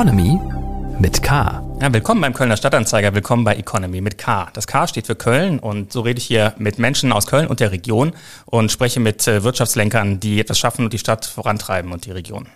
[0.00, 0.40] Economy
[0.98, 1.62] mit K.
[1.78, 4.48] Ja, willkommen beim Kölner Stadtanzeiger, willkommen bei Economy mit K.
[4.54, 7.60] Das K steht für Köln und so rede ich hier mit Menschen aus Köln und
[7.60, 8.14] der Region
[8.46, 12.46] und spreche mit äh, Wirtschaftslenkern, die etwas schaffen und die Stadt vorantreiben und die Region.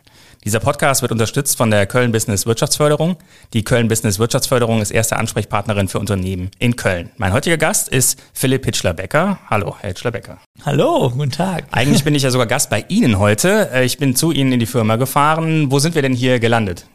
[0.43, 3.17] Dieser Podcast wird unterstützt von der Köln Business Wirtschaftsförderung.
[3.53, 7.11] Die Köln Business Wirtschaftsförderung ist erste Ansprechpartnerin für Unternehmen in Köln.
[7.19, 9.39] Mein heutiger Gast ist Philipp Hitschler-Becker.
[9.51, 10.39] Hallo, Herr Hitschler-Becker.
[10.65, 11.65] Hallo, guten Tag.
[11.73, 13.71] Eigentlich bin ich ja sogar Gast bei Ihnen heute.
[13.71, 15.71] Äh, ich bin zu Ihnen in die Firma gefahren.
[15.71, 16.87] Wo sind wir denn hier gelandet?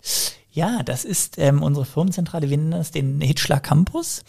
[0.51, 2.49] Ja, das ist ähm, unsere Firmenzentrale.
[2.49, 4.23] Wir nennen das den Hitschler Campus.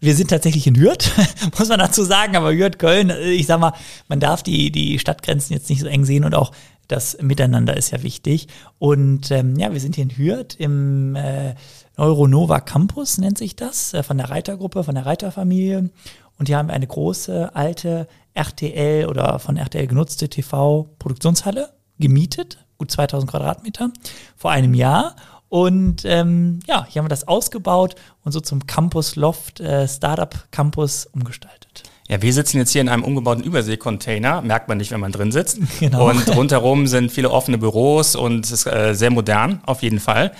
[0.00, 1.12] Wir sind tatsächlich in Hürth,
[1.58, 3.72] muss man dazu sagen, aber Hürth, Köln, äh, ich sag mal,
[4.08, 6.52] man darf die, die Stadtgrenzen jetzt nicht so eng sehen und auch
[6.88, 8.48] das Miteinander ist ja wichtig.
[8.78, 11.54] Und ähm, ja, wir sind hier in Hürth im äh,
[11.96, 15.90] Neuronova Campus, nennt sich das, äh, von der Reitergruppe, von der Reiterfamilie.
[16.38, 22.90] Und hier haben wir eine große, alte RTL oder von RTL genutzte TV-Produktionshalle gemietet, gut
[22.90, 23.90] 2000 Quadratmeter,
[24.36, 25.14] vor einem Jahr.
[25.52, 30.34] Und ähm, ja, hier haben wir das ausgebaut und so zum Campus Loft äh, Startup
[30.50, 31.82] Campus umgestaltet.
[32.08, 35.30] Ja, wir sitzen jetzt hier in einem umgebauten Überseekontainer, merkt man nicht, wenn man drin
[35.30, 35.58] sitzt.
[35.78, 36.08] Genau.
[36.08, 40.32] Und rundherum sind viele offene Büros und es ist äh, sehr modern, auf jeden Fall.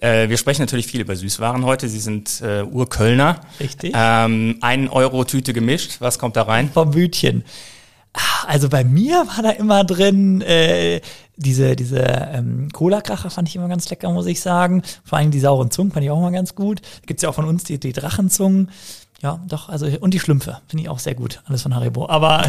[0.00, 1.88] Äh, wir sprechen natürlich viel über Süßwaren heute.
[1.88, 3.42] Sie sind äh, Urkölner.
[3.60, 3.92] Richtig.
[3.94, 5.98] Ähm, ein Euro Tüte gemischt.
[6.00, 6.72] Was kommt da rein?
[6.74, 7.44] Vom Bütchen.
[8.46, 11.00] Also bei mir war da immer drin äh,
[11.36, 14.82] diese diese ähm, Cola-Kracher fand ich immer ganz lecker, muss ich sagen.
[15.04, 16.80] Vor allem die sauren Zungen fand ich auch mal ganz gut.
[17.06, 18.70] Gibt's ja auch von uns die, die Drachenzungen.
[19.22, 22.08] Ja, doch, also und die Schlümpfe finde ich auch sehr gut, alles von Haribo.
[22.08, 22.44] Aber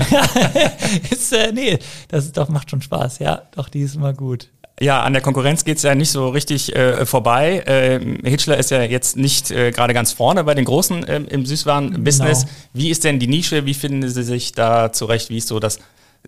[1.10, 1.80] ist, äh, nee,
[2.10, 4.50] das ist doch macht schon Spaß, ja, doch, die ist immer gut.
[4.80, 7.64] Ja, an der Konkurrenz geht's ja nicht so richtig äh, vorbei.
[7.66, 11.46] Ähm, Hitchler ist ja jetzt nicht äh, gerade ganz vorne bei den Großen ähm, im
[11.46, 12.42] Süßwaren-Business.
[12.42, 12.54] Genau.
[12.74, 13.66] Wie ist denn die Nische?
[13.66, 15.32] Wie finden Sie sich da zurecht?
[15.32, 15.80] Wie ist so das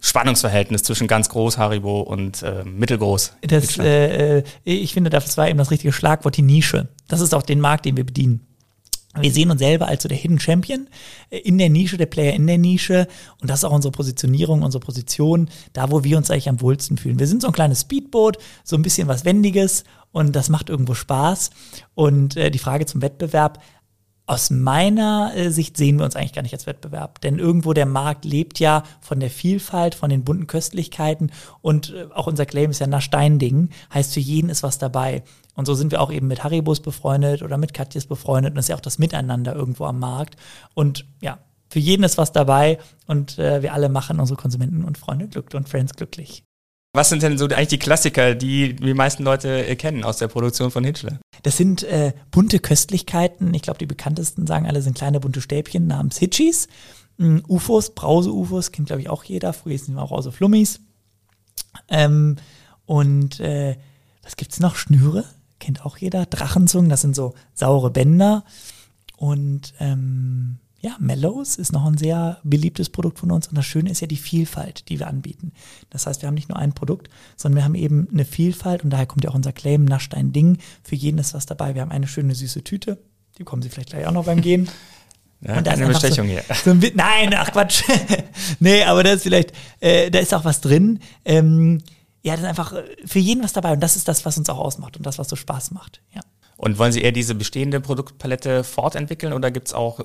[0.02, 3.34] Spannungsverhältnis zwischen ganz groß Haribo und äh, mittelgroß?
[3.42, 6.88] Das, äh, äh, ich finde, das war eben das richtige Schlagwort, die Nische.
[7.08, 8.49] Das ist auch den Markt, den wir bedienen.
[9.18, 10.88] Wir sehen uns selber als so der Hidden Champion
[11.30, 13.08] äh, in der Nische, der Player in der Nische.
[13.42, 16.98] Und das ist auch unsere Positionierung, unsere Position, da wo wir uns eigentlich am wohlsten
[16.98, 17.20] fühlen.
[17.20, 20.94] Wir sind so ein kleines Speedboot, so ein bisschen was Wendiges und das macht irgendwo
[20.94, 21.50] Spaß.
[21.96, 23.60] Und äh, die Frage zum Wettbewerb,
[24.30, 27.88] aus meiner äh, Sicht sehen wir uns eigentlich gar nicht als Wettbewerb, denn irgendwo der
[27.88, 31.32] Markt lebt ja von der Vielfalt, von den bunten Köstlichkeiten
[31.62, 35.24] und äh, auch unser Claim ist ja nach Steinding, heißt für jeden ist was dabei.
[35.60, 38.66] Und so sind wir auch eben mit Haribos befreundet oder mit Katjes befreundet und das
[38.66, 40.38] ist ja auch das Miteinander irgendwo am Markt.
[40.74, 41.38] Und ja,
[41.70, 45.56] für jeden ist was dabei und äh, wir alle machen unsere Konsumenten und Freunde glücklich
[45.56, 46.46] und Friends glücklich.
[46.94, 50.30] Was sind denn so eigentlich die Klassiker, die die meisten Leute äh, kennen aus der
[50.30, 51.20] Produktion von Hitchler?
[51.44, 53.54] Das sind äh, bunte Köstlichkeiten.
[53.54, 56.70] Ich glaube, die bekanntesten sagen alle sind kleine bunte Stäbchen namens Hitchis.
[57.18, 59.52] Mm, UFOs, Brause-UFOs, kennt glaube ich auch jeder.
[59.52, 60.80] Früher hießen die auch Brause Flummis.
[61.90, 62.38] Ähm,
[62.86, 63.76] und äh,
[64.24, 64.78] was gibt's noch?
[64.78, 65.26] Schnüre,
[65.60, 66.26] kennt auch jeder.
[66.26, 68.44] Drachenzungen, das sind so saure Bänder.
[69.18, 73.48] Und ähm, ja, Mellows ist noch ein sehr beliebtes Produkt von uns.
[73.48, 75.52] Und das Schöne ist ja die Vielfalt, die wir anbieten.
[75.90, 78.84] Das heißt, wir haben nicht nur ein Produkt, sondern wir haben eben eine Vielfalt.
[78.84, 80.58] Und daher kommt ja auch unser Claim, nascht ein Ding.
[80.84, 81.76] Für jeden ist was dabei.
[81.76, 82.98] Wir haben eine schöne süße Tüte.
[83.38, 84.70] Die bekommen Sie vielleicht gleich auch noch beim Gehen.
[85.42, 86.44] Ja, Und da ist eine Bestechung so, hier.
[86.64, 87.84] So ein, nein, ach Quatsch.
[88.60, 91.00] nee, aber da ist vielleicht, äh, da ist auch was drin.
[91.24, 91.82] Ähm,
[92.22, 93.74] ja, das ist einfach äh, für jeden was dabei.
[93.74, 96.02] Und das ist das, was uns auch ausmacht und das, was so Spaß macht.
[96.14, 96.22] Ja.
[96.58, 100.02] Und wollen Sie eher diese bestehende Produktpalette fortentwickeln oder gibt's auch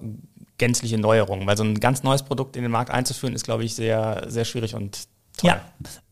[0.57, 1.47] gänzliche Neuerungen?
[1.47, 4.45] Weil so ein ganz neues Produkt in den Markt einzuführen, ist, glaube ich, sehr, sehr
[4.45, 5.51] schwierig und toll.
[5.51, 5.63] Ja,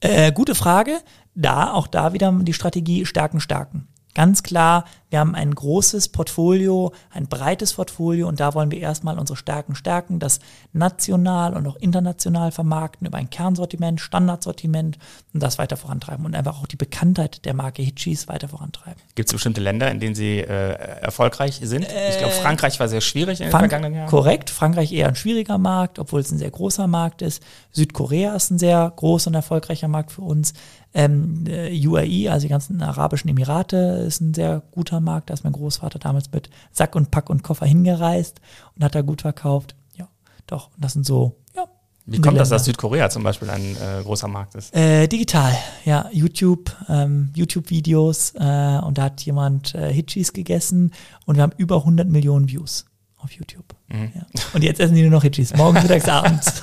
[0.01, 0.99] äh, gute Frage.
[1.35, 3.87] Da, auch da wieder die Strategie stärken, stärken.
[4.15, 9.19] Ganz klar, wir haben ein großes Portfolio, ein breites Portfolio und da wollen wir erstmal
[9.19, 10.41] unsere Stärken stärken, das
[10.73, 14.99] national und auch international vermarkten über ein Kernsortiment, Standardsortiment
[15.34, 19.01] und das weiter vorantreiben und einfach auch die Bekanntheit der Marke Hitchis weiter vorantreiben.
[19.15, 20.72] Gibt es bestimmte Länder, in denen Sie äh,
[21.03, 21.83] erfolgreich sind?
[21.84, 24.09] ich glaube, Frankreich war sehr schwierig in den Frank vergangenen Jahren.
[24.09, 27.43] Korrekt, Frankreich eher ein schwieriger Markt, obwohl es ein sehr großer Markt ist.
[27.72, 30.55] Südkorea ist ein sehr groß und erfolgreicher Markt für uns.
[30.94, 35.30] Ähm, äh, UAE, also die ganzen Arabischen Emirate, ist ein sehr guter Markt.
[35.30, 38.41] Da ist mein Großvater damals mit Sack und Pack und Koffer hingereist
[38.77, 39.74] und hat da gut verkauft.
[39.97, 40.09] Ja,
[40.47, 41.66] doch, das sind so, ja.
[42.04, 42.65] Wie kommt das, dass.
[42.65, 44.74] Südkorea zum Beispiel ein äh, großer Markt ist?
[44.74, 50.92] Äh, digital, ja, YouTube, ähm, YouTube-Videos äh, und da hat jemand äh, Hitchis gegessen
[51.27, 52.86] und wir haben über 100 Millionen Views
[53.18, 53.74] auf YouTube.
[53.88, 54.12] Mhm.
[54.15, 54.27] Ja.
[54.53, 56.62] Und jetzt essen die nur noch Hitchis, morgens, mittags, abends.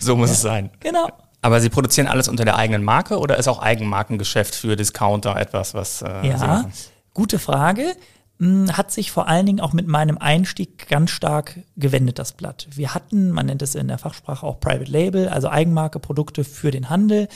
[0.00, 0.70] So muss es sein.
[0.80, 1.08] genau.
[1.46, 5.74] Aber Sie produzieren alles unter der eigenen Marke oder ist auch Eigenmarkengeschäft für Discounter etwas,
[5.74, 6.68] was äh, Ja,
[7.14, 7.94] gute Frage.
[8.40, 12.66] Hm, Hat sich vor allen Dingen auch mit meinem Einstieg ganz stark gewendet, das Blatt.
[12.72, 16.72] Wir hatten, man nennt es in der Fachsprache auch Private Label, also Eigenmarke, Produkte für
[16.72, 17.28] den Handel.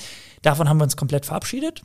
[0.43, 1.83] Davon haben wir uns komplett verabschiedet.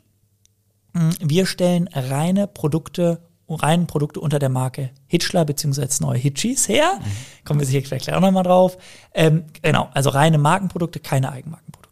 [0.94, 6.98] Mm, Wir stellen reine Produkte, reine Produkte unter der Marke Hitchler beziehungsweise neue Hitchis her.
[7.44, 8.78] Kommen wir sicher vielleicht auch nochmal drauf.
[9.14, 11.85] Ähm, genau, also reine Markenprodukte, keine Eigenmarkenprodukte.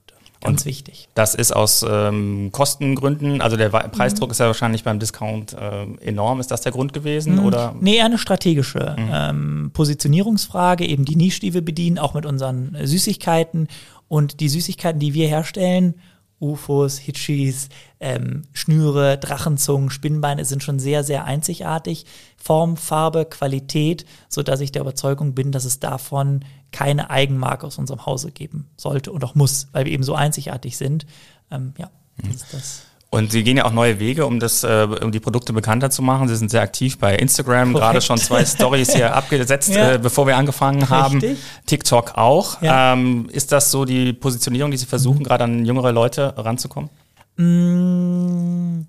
[0.44, 1.08] Ganz wichtig.
[1.14, 5.98] Das ist aus ähm, Kostengründen, also der Wa- Preisdruck ist ja wahrscheinlich beim Discount ähm,
[6.00, 6.38] enorm.
[6.40, 7.38] Ist das der Grund gewesen?
[7.38, 7.74] Oder?
[7.80, 12.74] Nee, eher eine strategische ähm, Positionierungsfrage, eben die Nische, die wir bedienen, auch mit unseren
[12.74, 13.68] äh, Süßigkeiten.
[14.06, 15.94] Und die Süßigkeiten, die wir herstellen,
[16.40, 17.68] UFOs, Hitchis,
[18.00, 22.06] ähm, Schnüre, Drachenzungen, Spinnbeine sind schon sehr, sehr einzigartig.
[22.36, 27.78] Form, Farbe, Qualität, so dass ich der Überzeugung bin, dass es davon keine Eigenmarke aus
[27.78, 31.06] unserem Hause geben sollte und auch muss, weil wir eben so einzigartig sind.
[31.50, 32.82] Ähm, ja, das ist das.
[33.14, 36.02] Und Sie gehen ja auch neue Wege, um das, äh, um die Produkte bekannter zu
[36.02, 36.26] machen.
[36.26, 37.84] Sie sind sehr aktiv bei Instagram, Korrekt.
[37.86, 39.92] gerade schon zwei Stories hier abgesetzt, Ja.
[39.92, 41.20] äh, bevor wir angefangen haben.
[41.20, 41.38] Richtig.
[41.66, 42.60] TikTok auch.
[42.60, 42.92] Ja.
[42.92, 46.90] Ähm, ist das so die Positionierung, die Sie versuchen, gerade an jüngere Leute ranzukommen?
[47.36, 48.84] Mm,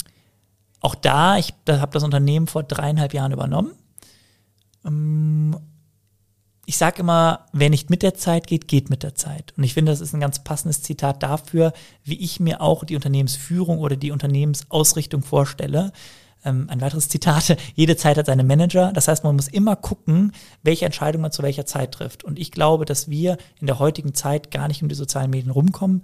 [0.81, 3.71] Auch da, ich habe das Unternehmen vor dreieinhalb Jahren übernommen.
[4.85, 5.55] Ähm,
[6.67, 9.53] Ich sage immer, wer nicht mit der Zeit geht, geht mit der Zeit.
[9.55, 11.73] Und ich finde, das ist ein ganz passendes Zitat dafür,
[12.03, 15.91] wie ich mir auch die Unternehmensführung oder die Unternehmensausrichtung vorstelle.
[16.43, 18.91] Ähm, ein weiteres Zitat, jede Zeit hat seine Manager.
[18.93, 20.31] Das heißt, man muss immer gucken,
[20.63, 22.23] welche Entscheidung man zu welcher Zeit trifft.
[22.23, 25.51] Und ich glaube, dass wir in der heutigen Zeit gar nicht um die sozialen Medien
[25.51, 26.03] rumkommen.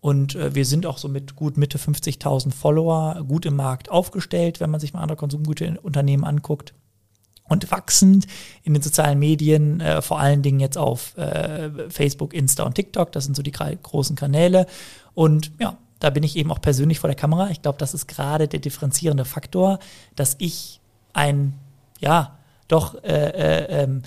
[0.00, 4.60] Und äh, wir sind auch so mit gut Mitte 50.000 Follower gut im Markt aufgestellt,
[4.60, 6.74] wenn man sich mal andere Konsumgüterunternehmen anguckt.
[7.48, 8.26] Und wachsend
[8.62, 13.12] in den sozialen Medien, äh, vor allen Dingen jetzt auf äh, Facebook, Insta und TikTok.
[13.12, 14.66] Das sind so die großen Kanäle.
[15.14, 17.50] Und ja, da bin ich eben auch persönlich vor der Kamera.
[17.50, 19.78] Ich glaube, das ist gerade der differenzierende Faktor,
[20.16, 20.80] dass ich
[21.12, 21.54] ein,
[22.00, 24.02] ja, doch äh, äh, ähm,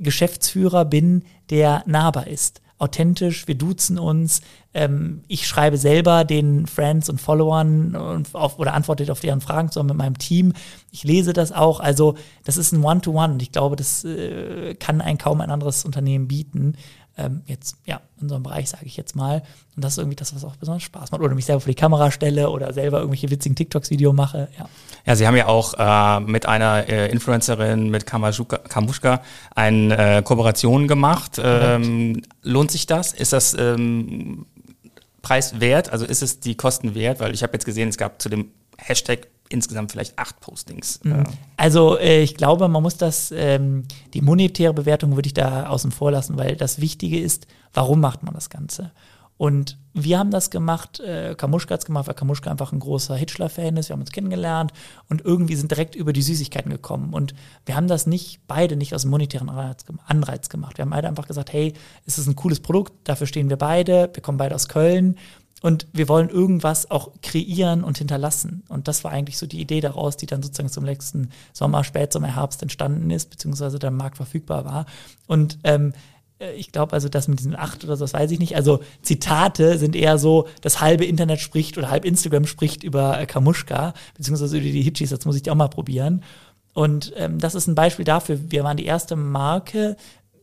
[0.00, 2.62] Geschäftsführer bin, der nahbar ist.
[2.78, 4.42] Authentisch, wir duzen uns.
[4.74, 9.70] Ähm, ich schreibe selber den Friends und Followern und auf, oder antworte auf deren Fragen
[9.70, 10.52] zusammen mit meinem Team.
[10.92, 11.80] Ich lese das auch.
[11.80, 13.34] Also das ist ein One-to-One.
[13.34, 16.76] Und ich glaube, das äh, kann ein kaum ein anderes Unternehmen bieten.
[17.18, 19.42] Ähm, jetzt, ja, in unserem Bereich sage ich jetzt mal.
[19.74, 21.22] Und das ist irgendwie das, was auch besonders Spaß macht.
[21.22, 24.48] Oder mich selber vor die Kamera stelle oder selber irgendwelche witzigen TikToks-Video mache.
[24.58, 24.68] Ja.
[25.06, 29.22] Ja, Sie haben ja auch äh, mit einer äh, Influencerin, mit Kamuschka,
[29.54, 31.40] eine äh, Kooperation gemacht.
[31.42, 33.12] Ähm, lohnt sich das?
[33.12, 34.46] Ist das ähm,
[35.22, 35.90] preiswert?
[35.90, 37.20] Also ist es die Kosten wert?
[37.20, 41.00] Weil ich habe jetzt gesehen, es gab zu dem Hashtag insgesamt vielleicht acht Postings.
[41.04, 41.24] Äh,
[41.56, 43.84] Also äh, ich glaube, man muss das, ähm,
[44.14, 48.22] die monetäre Bewertung würde ich da außen vor lassen, weil das Wichtige ist, warum macht
[48.22, 48.92] man das Ganze?
[49.38, 53.14] Und wir haben das gemacht, äh, Kamuschka hat es gemacht, weil Kamuschka einfach ein großer
[53.16, 53.88] Hitchler-Fan ist.
[53.88, 54.72] Wir haben uns kennengelernt
[55.10, 57.12] und irgendwie sind direkt über die Süßigkeiten gekommen.
[57.12, 57.34] Und
[57.66, 60.78] wir haben das nicht, beide nicht aus dem monetären Anreiz gemacht.
[60.78, 61.74] Wir haben beide einfach gesagt, hey,
[62.06, 65.16] es ist ein cooles Produkt, dafür stehen wir beide, wir kommen beide aus Köln
[65.62, 68.62] und wir wollen irgendwas auch kreieren und hinterlassen.
[68.68, 72.34] Und das war eigentlich so die Idee daraus, die dann sozusagen zum letzten Sommer, Spätsommer,
[72.34, 74.86] Herbst entstanden ist, beziehungsweise im Markt verfügbar war.
[75.26, 75.94] Und ähm,
[76.38, 78.56] äh, ich glaube also, das mit diesen acht oder so, das weiß ich nicht.
[78.56, 83.26] Also Zitate sind eher so, das halbe Internet spricht oder halb Instagram spricht über äh,
[83.26, 86.22] Kamuschka, beziehungsweise über die Hitchis, das muss ich auch mal probieren.
[86.74, 89.96] Und ähm, das ist ein Beispiel dafür, wir waren die erste Marke,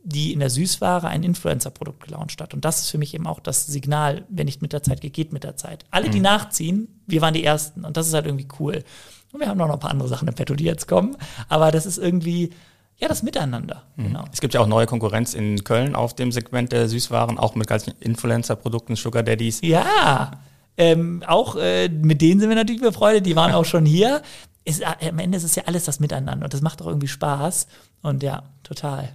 [0.04, 2.54] die in der Süßware ein Influencer-Produkt gelauncht hat.
[2.54, 5.14] Und das ist für mich eben auch das Signal, wenn nicht mit der Zeit geht,
[5.14, 5.86] geht mit der Zeit.
[5.92, 7.86] Alle, die nachziehen, wir waren die Ersten.
[7.86, 8.84] Und das ist halt irgendwie cool.
[9.32, 11.16] Und wir haben noch ein paar andere Sachen im Petto, die jetzt kommen.
[11.48, 12.51] Aber das ist irgendwie,
[12.98, 13.84] ja, das Miteinander.
[13.98, 14.25] Genau.
[14.32, 17.68] Es gibt ja auch neue Konkurrenz in Köln auf dem Segment der Süßwaren, auch mit
[17.68, 19.62] ganzen Influencer-Produkten, Sugar Daddies.
[19.62, 20.32] Ja,
[20.77, 24.22] ähm, auch äh, mit denen sind wir natürlich befreundet, die waren auch schon hier.
[24.66, 27.08] Es, äh, am Ende ist es ja alles das Miteinander und das macht auch irgendwie
[27.08, 27.68] Spaß.
[28.01, 29.10] Und ja, total.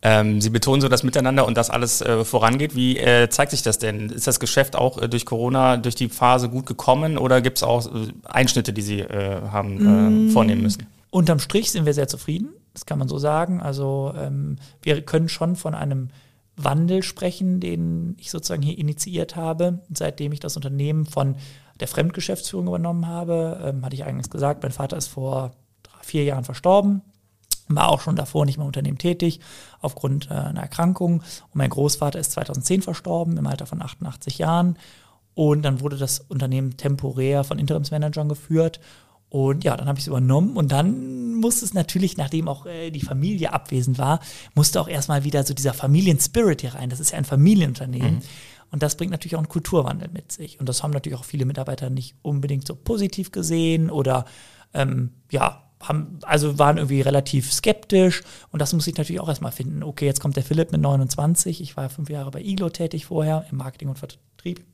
[0.00, 2.76] Ähm, Sie betonen so das Miteinander und dass alles äh, vorangeht.
[2.76, 4.10] Wie äh, zeigt sich das denn?
[4.10, 7.62] Ist das Geschäft auch äh, durch Corona, durch die Phase gut gekommen oder gibt es
[7.64, 10.86] auch äh, Einschnitte, die Sie äh, haben äh, vornehmen müssen?
[11.10, 13.60] Unterm Strich sind wir sehr zufrieden, das kann man so sagen.
[13.60, 16.10] Also ähm, wir können schon von einem
[16.56, 21.36] Wandel sprechen, den ich sozusagen hier initiiert habe, seitdem ich das Unternehmen von
[21.80, 23.60] der Fremdgeschäftsführung übernommen habe.
[23.64, 25.52] Ähm, hatte ich eigentlich gesagt, mein Vater ist vor
[25.82, 27.02] drei, vier Jahren verstorben,
[27.68, 29.40] war auch schon davor nicht mehr im Unternehmen tätig,
[29.80, 31.20] aufgrund äh, einer Erkrankung.
[31.20, 34.78] Und mein Großvater ist 2010 verstorben, im Alter von 88 Jahren.
[35.34, 38.80] Und dann wurde das Unternehmen temporär von Interimsmanagern geführt.
[39.30, 42.90] Und ja, dann habe ich es übernommen und dann musste es natürlich, nachdem auch äh,
[42.90, 44.20] die Familie abwesend war,
[44.54, 46.88] musste auch erstmal wieder so dieser Familienspirit hier rein.
[46.88, 48.22] Das ist ja ein Familienunternehmen.
[48.70, 50.60] Und das bringt natürlich auch einen Kulturwandel mit sich.
[50.60, 54.24] Und das haben natürlich auch viele Mitarbeiter nicht unbedingt so positiv gesehen oder
[54.74, 58.22] ähm, ja, haben, also waren irgendwie relativ skeptisch.
[58.50, 59.82] Und das muss ich natürlich auch erstmal finden.
[59.82, 61.60] Okay, jetzt kommt der Philipp mit 29.
[61.60, 64.64] Ich war ja fünf Jahre bei Iglo tätig vorher im Marketing und Vertrieb.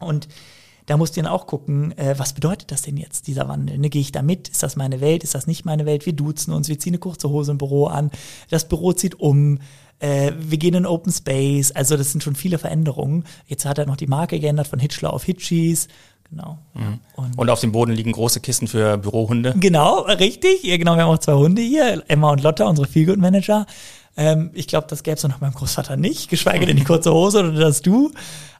[0.00, 0.28] Und
[0.88, 3.76] da musst du dann auch gucken, äh, was bedeutet das denn jetzt, dieser Wandel?
[3.78, 4.48] Ne, Gehe ich da mit?
[4.48, 5.22] Ist das meine Welt?
[5.22, 6.06] Ist das nicht meine Welt?
[6.06, 8.10] Wir duzen uns, wir ziehen eine kurze Hose im Büro an,
[8.48, 9.58] das Büro zieht um,
[9.98, 13.24] äh, wir gehen in Open Space, also das sind schon viele Veränderungen.
[13.46, 15.88] Jetzt hat er noch die Marke geändert von Hitchler auf Hitchies.
[16.30, 16.58] Genau.
[16.74, 17.00] Mhm.
[17.16, 19.54] Und, und, auf dem Boden liegen große Kisten für Bürohunde.
[19.58, 20.62] Genau, richtig.
[20.62, 23.66] Ja, genau, wir haben auch zwei Hunde hier, Emma und Lotta, unsere Feelgood Manager.
[24.16, 27.38] Ähm, ich glaube, das gäbe es noch meinem Großvater nicht, geschweige denn die kurze Hose
[27.40, 28.12] oder das Du.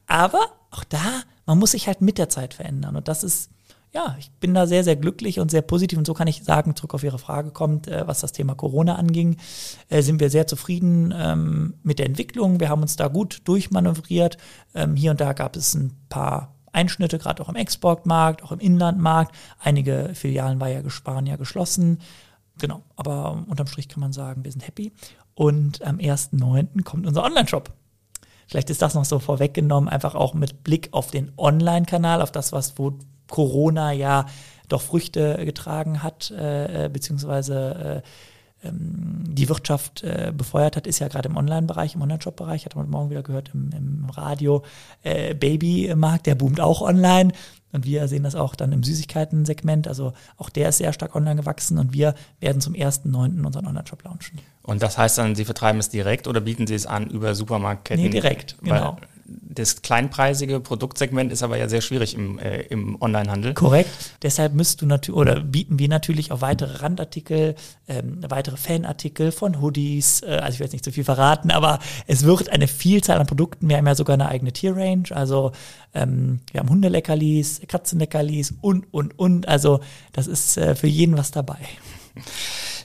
[0.06, 2.96] Aber auch da, man muss sich halt mit der Zeit verändern.
[2.96, 3.50] Und das ist,
[3.92, 5.98] ja, ich bin da sehr, sehr glücklich und sehr positiv.
[5.98, 8.96] Und so kann ich sagen, zurück auf Ihre Frage kommt, äh, was das Thema Corona
[8.96, 9.36] anging,
[9.88, 12.60] äh, sind wir sehr zufrieden ähm, mit der Entwicklung.
[12.60, 14.38] Wir haben uns da gut durchmanövriert.
[14.74, 18.60] Ähm, hier und da gab es ein paar Einschnitte, gerade auch im Exportmarkt, auch im
[18.60, 19.34] Inlandmarkt.
[19.58, 21.98] Einige Filialen war ja gesparen, ja geschlossen.
[22.58, 24.92] Genau, aber unterm Strich kann man sagen, wir sind happy.
[25.34, 26.82] Und am 1.9.
[26.82, 27.70] kommt unser Online-Shop.
[28.46, 32.52] Vielleicht ist das noch so vorweggenommen, einfach auch mit Blick auf den Online-Kanal, auf das,
[32.52, 34.26] was wo Corona ja
[34.68, 38.08] doch Früchte getragen hat, äh, äh beziehungsweise äh,
[38.62, 42.92] die Wirtschaft äh, befeuert hat, ist ja gerade im Online-Bereich, im Online-Shop-Bereich, hat man heute
[42.92, 44.64] Morgen wieder gehört im, im Radio,
[45.02, 47.32] äh, Babymarkt, der boomt auch online.
[47.70, 49.86] Und wir sehen das auch dann im Süßigkeiten-Segment.
[49.86, 53.44] Also auch der ist sehr stark online gewachsen und wir werden zum 1.9.
[53.44, 54.38] unseren Online-Shop launchen.
[54.62, 58.04] Und das heißt dann, Sie vertreiben es direkt oder bieten Sie es an über Supermarktketten?
[58.04, 58.96] Nee, direkt, genau.
[59.58, 63.54] Das kleinpreisige Produktsegment ist aber ja sehr schwierig im, äh, im Onlinehandel.
[63.54, 63.90] Korrekt.
[64.22, 67.56] Deshalb müsst du natürlich oder bieten wir natürlich auch weitere Randartikel,
[67.88, 70.22] ähm, weitere Fanartikel von Hoodies.
[70.22, 73.26] Äh, also ich will jetzt nicht zu viel verraten, aber es wird eine Vielzahl an
[73.26, 73.68] Produkten.
[73.68, 75.10] Wir haben ja sogar eine eigene Tierrange.
[75.10, 75.50] Also
[75.92, 79.48] ähm, wir haben Hundeleckerlis, Katzenleckerlis und und und.
[79.48, 79.80] Also
[80.12, 81.58] das ist äh, für jeden was dabei.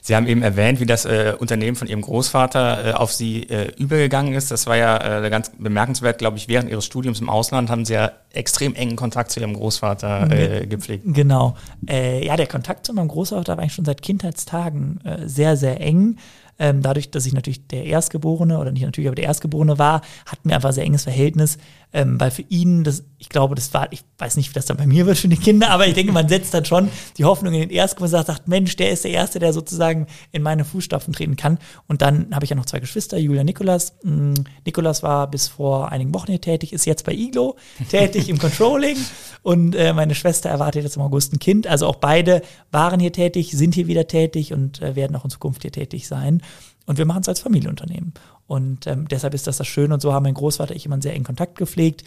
[0.06, 3.72] Sie haben eben erwähnt, wie das äh, Unternehmen von Ihrem Großvater äh, auf Sie äh,
[3.78, 4.50] übergegangen ist.
[4.50, 6.46] Das war ja äh, ganz bemerkenswert, glaube ich.
[6.46, 10.66] Während Ihres Studiums im Ausland haben Sie ja extrem engen Kontakt zu Ihrem Großvater äh,
[10.66, 11.04] gepflegt.
[11.06, 11.56] Genau.
[11.88, 16.18] Äh, ja, der Kontakt zu meinem Großvater war eigentlich schon seit Kindheitstagen sehr, sehr eng.
[16.58, 20.48] Ähm, dadurch, dass ich natürlich der Erstgeborene oder nicht natürlich, aber der Erstgeborene war, hatten
[20.48, 21.58] wir einfach ein sehr enges Verhältnis,
[21.94, 24.76] ähm, weil für ihn, das, ich glaube, das war, ich weiß nicht, wie das dann
[24.76, 27.54] bei mir wird für die Kinder, aber ich denke, man setzt dann schon die Hoffnung
[27.54, 31.14] in den Erstgeborenen und sagt, Mensch, der ist der Erste, der sozusagen in meine Fußstapfen
[31.14, 31.58] treten kann.
[31.86, 33.94] Und dann habe ich ja noch zwei Geschwister, Julia Nikolas.
[34.02, 34.34] Mm,
[34.66, 37.56] Nikolas war bis vor einigen Wochen hier tätig, ist jetzt bei Iglo
[37.88, 38.96] tätig im Controlling
[39.42, 41.68] und äh, meine Schwester erwartet jetzt im August ein Kind.
[41.68, 45.30] Also auch beide waren hier tätig, sind hier wieder tätig und äh, werden auch in
[45.30, 46.42] Zukunft hier tätig sein.
[46.86, 48.12] Und wir machen es als Familienunternehmen.
[48.46, 49.94] Und ähm, deshalb ist das das Schöne.
[49.94, 52.04] Und so haben mein Großvater ich immer sehr engen Kontakt gepflegt.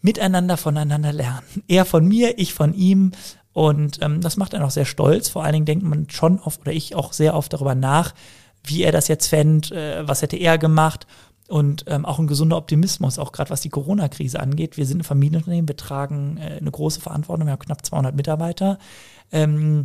[0.00, 1.46] Miteinander voneinander lernen.
[1.68, 3.12] Er von mir, ich von ihm.
[3.52, 5.28] Und ähm, das macht einen auch sehr stolz.
[5.28, 8.14] Vor allen Dingen denkt man schon oft, oder ich auch sehr oft darüber nach,
[8.64, 11.06] wie er das jetzt fände, äh, was hätte er gemacht.
[11.48, 14.78] Und ähm, auch ein gesunder Optimismus, auch gerade was die Corona-Krise angeht.
[14.78, 18.78] Wir sind ein Familienunternehmen, wir tragen äh, eine große Verantwortung, wir haben knapp 200 Mitarbeiter.
[19.30, 19.82] Ähm,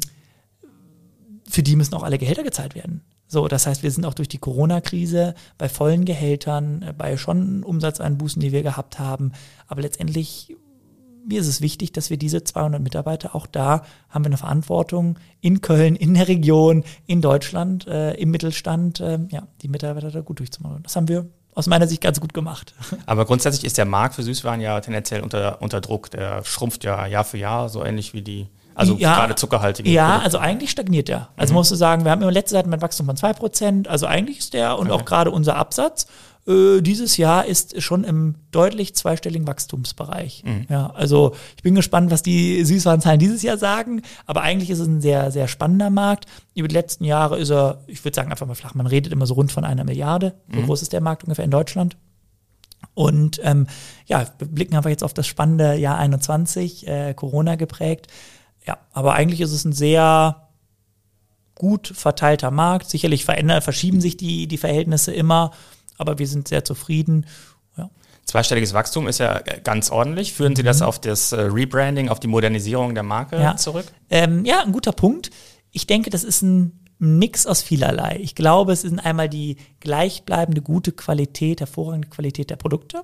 [1.50, 3.02] für die müssen auch alle Gehälter gezahlt werden.
[3.28, 7.64] So, das heißt, wir sind auch durch die Corona-Krise bei vollen Gehältern, äh, bei schon
[7.64, 9.34] Umsatzeinbußen, die wir gehabt haben.
[9.68, 10.56] Aber letztendlich,
[11.28, 15.20] mir ist es wichtig, dass wir diese 200 Mitarbeiter, auch da haben wir eine Verantwortung
[15.42, 20.22] in Köln, in der Region, in Deutschland, äh, im Mittelstand, äh, ja, die Mitarbeiter da
[20.22, 20.84] gut durchzumachen.
[20.84, 22.76] Das haben wir aus meiner Sicht ganz gut gemacht.
[23.08, 26.12] Aber grundsätzlich ist der Markt für Süßwaren ja tendenziell unter, unter Druck.
[26.12, 29.90] Der schrumpft ja Jahr für Jahr, so ähnlich wie die also ja, gerade zuckerhaltige.
[29.90, 30.26] Ja, Produkte.
[30.26, 31.30] also eigentlich stagniert der.
[31.36, 31.58] Also mhm.
[31.58, 33.88] musst du sagen, wir haben immer letzte Zeit ein Wachstum von 2%.
[33.88, 35.02] Also eigentlich ist der und okay.
[35.02, 36.08] auch gerade unser Absatz
[36.48, 40.44] äh, dieses Jahr ist schon im deutlich zweistelligen Wachstumsbereich.
[40.46, 40.66] Mhm.
[40.70, 44.02] Ja, also ich bin gespannt, was die Süßwarenzahlen dieses Jahr sagen.
[44.26, 46.26] Aber eigentlich ist es ein sehr, sehr spannender Markt.
[46.56, 48.76] Über die letzten Jahre ist er, ich würde sagen, einfach mal flach.
[48.76, 50.36] Man redet immer so rund von einer Milliarde.
[50.52, 50.66] So mhm.
[50.66, 51.98] groß ist der Markt ungefähr in Deutschland.
[52.94, 53.68] Und ähm,
[54.06, 58.08] ja, wir blicken einfach jetzt auf das spannende Jahr 21, äh, Corona geprägt.
[58.68, 60.48] Ja, aber eigentlich ist es ein sehr
[61.56, 62.90] gut verteilter Markt.
[62.90, 65.52] Sicherlich verändern, verschieben sich die, die Verhältnisse immer,
[65.98, 67.26] aber wir sind sehr zufrieden.
[67.78, 67.90] Ja.
[68.26, 70.34] Zweistelliges Wachstum ist ja ganz ordentlich.
[70.34, 70.86] Führen Sie das mhm.
[70.86, 73.56] auf das äh, Rebranding, auf die Modernisierung der Marke ja.
[73.56, 73.86] zurück?
[74.10, 75.32] Ähm, ja, ein guter Punkt.
[75.72, 78.20] Ich denke, das ist ein Mix aus vielerlei.
[78.22, 83.04] Ich glaube, es ist einmal die gleichbleibende gute Qualität, hervorragende Qualität der Produkte.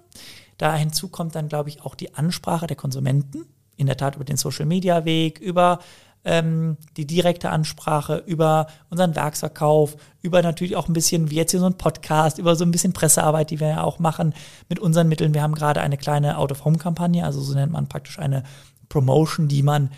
[0.58, 3.46] Da hinzu kommt dann, glaube ich, auch die Ansprache der Konsumenten
[3.78, 5.80] in der Tat über den Social-Media-Weg, über
[6.26, 11.60] ähm, die direkte Ansprache, über unseren Werksverkauf, über natürlich auch ein bisschen, wie jetzt hier
[11.60, 14.34] so ein Podcast, über so ein bisschen Pressearbeit, die wir ja auch machen
[14.70, 15.34] mit unseren Mitteln.
[15.34, 18.44] Wir haben gerade eine kleine Out-of-Home-Kampagne, also so nennt man praktisch eine
[18.90, 19.90] Promotion, die man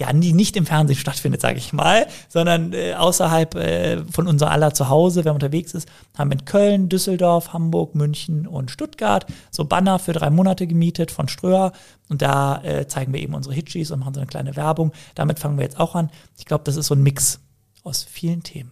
[0.00, 4.50] ja, die nicht im Fernsehen stattfindet, sage ich mal, sondern äh, außerhalb äh, von unser
[4.50, 9.26] aller Zuhause, wenn man unterwegs ist, haben wir in Köln, Düsseldorf, Hamburg, München und Stuttgart
[9.50, 11.72] so Banner für drei Monate gemietet von Ströer
[12.08, 14.92] und da äh, zeigen wir eben unsere Hitchis und machen so eine kleine Werbung.
[15.14, 16.08] Damit fangen wir jetzt auch an.
[16.38, 17.40] Ich glaube, das ist so ein Mix
[17.84, 18.70] aus vielen Themen.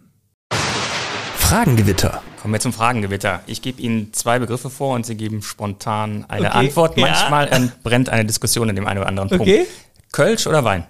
[1.36, 2.22] Fragengewitter.
[2.40, 3.40] Kommen wir zum Fragengewitter.
[3.46, 6.96] Ich gebe Ihnen zwei Begriffe vor und Sie geben spontan eine Okay, Antwort.
[6.96, 7.06] ja.
[7.06, 9.42] Manchmal entbrennt eine Diskussion in dem einen oder anderen Punkt.
[9.42, 9.66] Okay.
[10.10, 10.86] Kölsch oder Wein?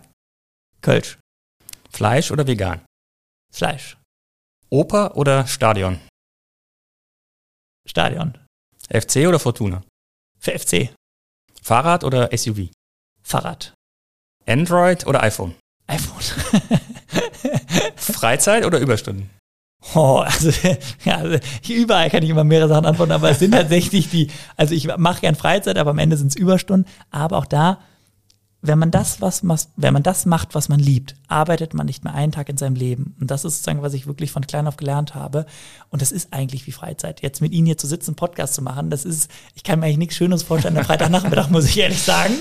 [0.88, 1.18] Kölsch,
[1.90, 2.80] Fleisch oder vegan?
[3.52, 3.99] Fleisch,
[4.71, 6.00] Oper oder Stadion?
[7.85, 8.38] Stadion,
[8.88, 9.83] FC oder Fortuna?
[10.38, 10.88] für FC,
[11.61, 12.71] Fahrrad oder SUV?
[13.23, 13.75] Fahrrad,
[14.47, 15.57] Android oder iPhone?
[15.88, 16.23] iPhone.
[17.97, 19.28] Freizeit oder Überstunden?
[19.95, 20.50] Oh, also,
[21.04, 24.75] ja, also überall kann ich immer mehrere Sachen antworten, aber es sind tatsächlich die, also
[24.75, 26.90] ich mache gern Freizeit, aber am Ende sind es Überstunden.
[27.11, 27.78] Aber auch da,
[28.60, 29.42] wenn man das, was
[29.76, 32.74] wenn man das macht, was man liebt, arbeitet man nicht mehr einen Tag in seinem
[32.74, 33.14] Leben.
[33.20, 35.46] Und das ist sozusagen, was ich wirklich von klein auf gelernt habe.
[35.90, 37.22] Und das ist eigentlich wie Freizeit.
[37.22, 39.98] Jetzt mit Ihnen hier zu sitzen, Podcast zu machen, das ist, ich kann mir eigentlich
[39.98, 42.34] nichts Schönes vorstellen am Freitagnachmittag, muss ich ehrlich sagen.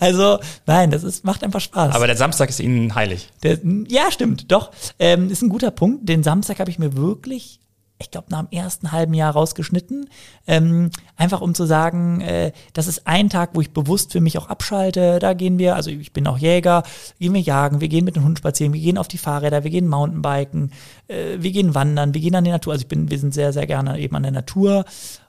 [0.00, 1.94] Also, nein, das ist, macht einfach Spaß.
[1.94, 3.28] Aber der Samstag ist Ihnen heilig.
[3.42, 3.58] Der,
[3.88, 4.72] ja, stimmt, doch.
[4.98, 6.08] Ähm, ist ein guter Punkt.
[6.08, 7.60] Den Samstag habe ich mir wirklich,
[8.00, 10.08] ich glaube, nach dem ersten halben Jahr rausgeschnitten.
[10.46, 14.38] Ähm, einfach um zu sagen, äh, das ist ein Tag, wo ich bewusst für mich
[14.38, 15.18] auch abschalte.
[15.18, 16.84] Da gehen wir, also ich bin auch Jäger,
[17.18, 19.70] gehen wir jagen, wir gehen mit den Hunden spazieren, wir gehen auf die Fahrräder, wir
[19.70, 20.72] gehen Mountainbiken,
[21.08, 22.72] äh, wir gehen wandern, wir gehen an die Natur.
[22.72, 24.84] Also ich bin, wir sind sehr, sehr gerne eben an der Natur.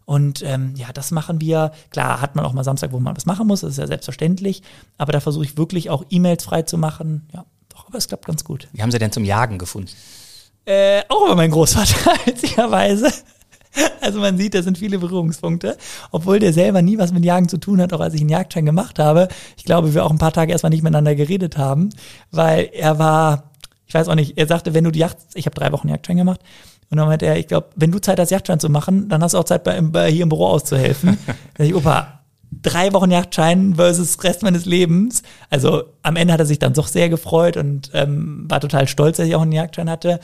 [0.06, 1.72] Und ähm, ja, das machen wir.
[1.92, 4.64] Klar, hat man auch mal Samstag, wo man was machen muss, das ist ja selbstverständlich.
[4.98, 7.28] Aber da versuche ich wirklich auch E-Mails frei zu machen.
[7.34, 8.68] Ja, doch, aber es klappt ganz gut.
[8.74, 9.92] Wie haben Sie denn zum Jagen gefunden?
[10.70, 13.12] Äh, auch über meinen Großvater, witzigerweise.
[14.02, 15.78] Also man sieht, da sind viele Berührungspunkte.
[16.12, 18.68] Obwohl der selber nie was mit Jagen zu tun hat, auch als ich einen Jagdschein
[18.68, 19.30] gemacht habe.
[19.58, 21.90] Ich glaube, wir auch ein paar Tage erstmal nicht miteinander geredet haben,
[22.30, 23.52] weil er war,
[23.88, 26.18] ich weiß auch nicht, er sagte, wenn du die Jagd, ich habe drei Wochen Jagdschein
[26.18, 26.42] gemacht,
[26.92, 29.34] und dann meinte er, ich glaube, wenn du Zeit hast, Jagdschein zu machen, dann hast
[29.34, 31.18] du auch Zeit, bei, bei, hier im Büro auszuhelfen.
[31.56, 32.20] da ich, Opa,
[32.52, 35.24] drei Wochen Jagdschein versus Rest meines Lebens.
[35.50, 39.18] Also am Ende hat er sich dann doch sehr gefreut und ähm, war total stolz,
[39.18, 40.20] dass ich auch einen Jagdschein hatte.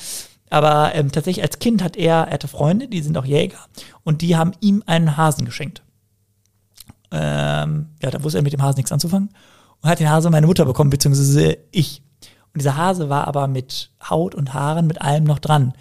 [0.50, 3.58] Aber ähm, tatsächlich als Kind hat er, er hatte Freunde, die sind auch Jäger
[4.04, 5.84] und die haben ihm einen Hasen geschenkt.
[7.12, 9.30] Ähm, ja, da wusste er mit dem Hasen nichts anzufangen
[9.82, 12.02] und hat den Hasen meine Mutter bekommen, beziehungsweise ich.
[12.54, 15.74] Und dieser Hase war aber mit Haut und Haaren, mit allem noch dran.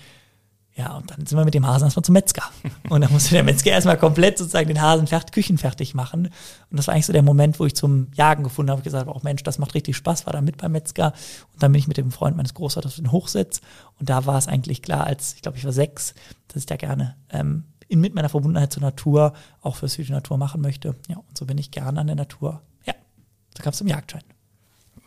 [0.77, 2.43] Ja, und dann sind wir mit dem Hasen erstmal zum Metzger.
[2.89, 6.27] Und dann musste der Metzger erstmal komplett sozusagen den Hasen fertig, küchenfertig machen.
[6.69, 8.81] Und das war eigentlich so der Moment, wo ich zum Jagen gefunden habe.
[8.81, 11.13] Ich gesagt habe, auch Mensch, das macht richtig Spaß, war da mit beim Metzger.
[11.53, 13.61] Und dann bin ich mit dem Freund meines Großvaters auf den Hochsitz.
[14.01, 16.13] Und da war es eigentlich klar, als ich glaube, ich war sechs,
[16.49, 20.11] dass ich da gerne ähm, in, mit meiner Verbundenheit zur Natur auch fürs für die
[20.11, 20.97] Natur machen möchte.
[21.09, 22.63] Ja, und so bin ich gerne an der Natur.
[22.85, 22.95] Ja,
[23.57, 24.25] so kam es zum Jagdschein.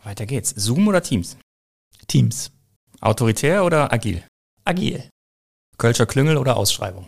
[0.02, 0.54] Weiter geht's.
[0.56, 1.36] Zoom oder Teams?
[2.06, 2.52] Teams.
[3.02, 4.22] Autoritär oder agil?
[4.64, 5.04] Agil.
[5.78, 7.06] Kölscher Klüngel oder Ausschreibung?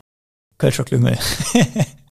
[0.59, 1.19] Kölscher Klüngel.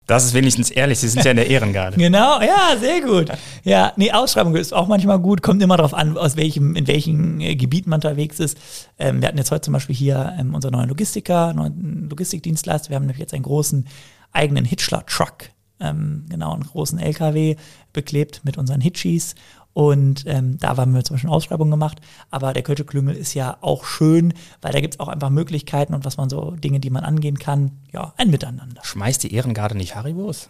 [0.07, 1.97] Das ist wenigstens ehrlich, Sie sind ja in der Ehrengarde.
[1.97, 3.31] Genau, ja, sehr gut.
[3.63, 7.39] Ja, nee, Ausschreibung ist auch manchmal gut, kommt immer darauf an, aus welchem, in welchem
[7.39, 8.55] äh, Gebiet man unterwegs ist.
[8.99, 12.89] Ähm, wir hatten jetzt heute zum Beispiel hier ähm, unseren neuen Logistiker, neuen Logistikdienstleister.
[12.89, 13.87] Wir haben nämlich jetzt einen großen
[14.31, 17.55] eigenen Hitchler-Truck, ähm, genau, einen großen LKW
[17.91, 19.33] beklebt mit unseren Hitchis.
[19.75, 21.99] Und ähm, da haben wir zum Beispiel eine Ausschreibung gemacht.
[22.31, 26.05] Aber der Kölsche Klüngel ist ja auch schön, weil da gibt's auch einfach Möglichkeiten und
[26.05, 27.71] was man so, Dinge, die man angehen kann.
[27.91, 28.81] Ja, ein Miteinander.
[28.85, 30.49] Schmeißt die Ehrengarde nicht Haribos?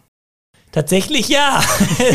[0.71, 1.61] Tatsächlich ja.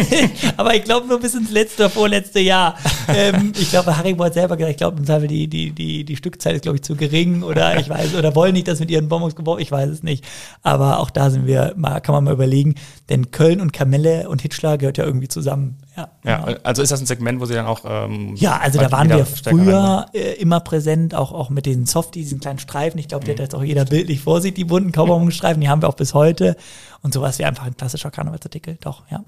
[0.59, 2.75] Aber ich glaube nur bis ins letzte, vorletzte Jahr.
[3.09, 6.17] Ähm, ich glaube, Haribo hat selber gesagt, ich glaube, im Zweifel die, die, die, die
[6.17, 9.09] Stückzahl ist, glaube ich, zu gering oder ich weiß, oder wollen nicht, dass mit ihren
[9.09, 10.27] Bonbons gebaut, ich weiß es nicht.
[10.63, 12.75] Aber auch da sind wir, mal, kann man mal überlegen,
[13.09, 15.79] denn Köln und Kamelle und Hitschler gehört ja irgendwie zusammen.
[15.97, 16.59] Ja, Ja, genau.
[16.63, 17.81] also ist das ein Segment, wo Sie dann auch.
[17.85, 21.87] Ähm, Ja, also da heute waren wir früher äh, immer präsent, auch, auch mit den
[21.87, 22.99] Softies, diesen kleinen Streifen.
[23.01, 25.83] Ich glaube, die hat jetzt auch jeder bildlich vor sich, die bunten Kaubonstreifen, die haben
[25.83, 26.57] wir auch bis heute.
[27.03, 29.25] Und sowas wie einfach ein klassischer Karnevalsartikel, doch, ja.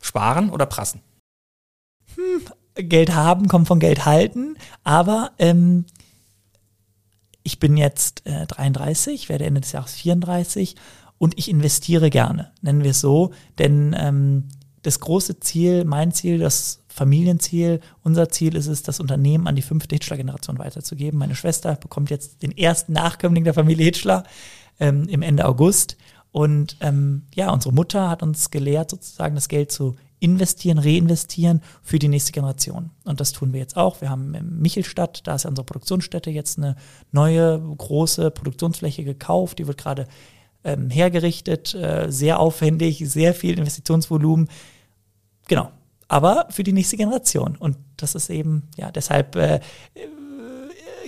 [0.00, 1.02] Sparen oder prassen?
[2.74, 5.84] Geld haben kommt von Geld halten, aber ähm,
[7.42, 10.76] ich bin jetzt äh, 33, werde Ende des Jahres 34
[11.18, 14.48] und ich investiere gerne, nennen wir es so, denn ähm,
[14.82, 19.62] das große Ziel, mein Ziel, das Familienziel, unser Ziel ist es, das Unternehmen an die
[19.62, 21.18] fünfte Hitchler-Generation weiterzugeben.
[21.18, 24.24] Meine Schwester bekommt jetzt den ersten Nachkömmling der Familie Hitchler
[24.80, 25.96] ähm, im Ende August.
[26.32, 31.98] Und ähm, ja, unsere Mutter hat uns gelehrt, sozusagen das Geld zu investieren, reinvestieren für
[31.98, 32.90] die nächste Generation.
[33.04, 34.00] Und das tun wir jetzt auch.
[34.00, 36.76] Wir haben in Michelstadt, da ist ja unsere Produktionsstätte, jetzt eine
[37.10, 39.58] neue große Produktionsfläche gekauft.
[39.58, 40.06] Die wird gerade
[40.62, 44.48] ähm, hergerichtet, äh, sehr aufwendig, sehr viel Investitionsvolumen.
[45.48, 45.72] Genau.
[46.06, 47.56] aber für die nächste Generation.
[47.56, 49.60] Und das ist eben, ja, deshalb äh,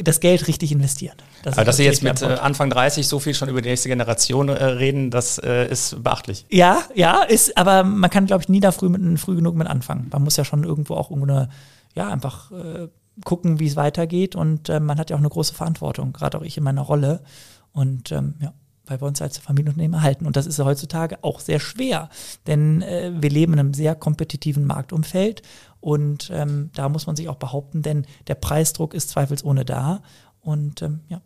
[0.02, 1.16] das Geld richtig investieren.
[1.42, 3.88] Das Aber dass Sie jetzt mit äh, Anfang 30 so viel schon über die nächste
[3.88, 6.46] Generation äh, reden, das äh, ist beachtlich.
[6.50, 9.66] Ja, ja, ist, aber man kann, glaube ich, nie da früh, mit, früh genug mit
[9.66, 10.08] anfangen.
[10.12, 11.48] Man muss ja schon irgendwo auch irgendwo eine,
[11.94, 12.88] ja, einfach äh,
[13.24, 14.34] gucken, wie es weitergeht.
[14.34, 17.20] Und man hat ja auch eine große Verantwortung, gerade auch ich in meiner Rolle.
[17.72, 18.54] Und ähm, ja,
[18.86, 20.26] weil wir uns als Familienunternehmen erhalten.
[20.26, 22.08] Und das ist heutzutage auch sehr schwer,
[22.46, 25.42] denn äh, wir leben in einem sehr kompetitiven Marktumfeld
[25.82, 30.00] und ähm, da muss man sich auch behaupten, denn der Preisdruck ist zweifelsohne da.
[30.40, 31.20] Und ähm, ja.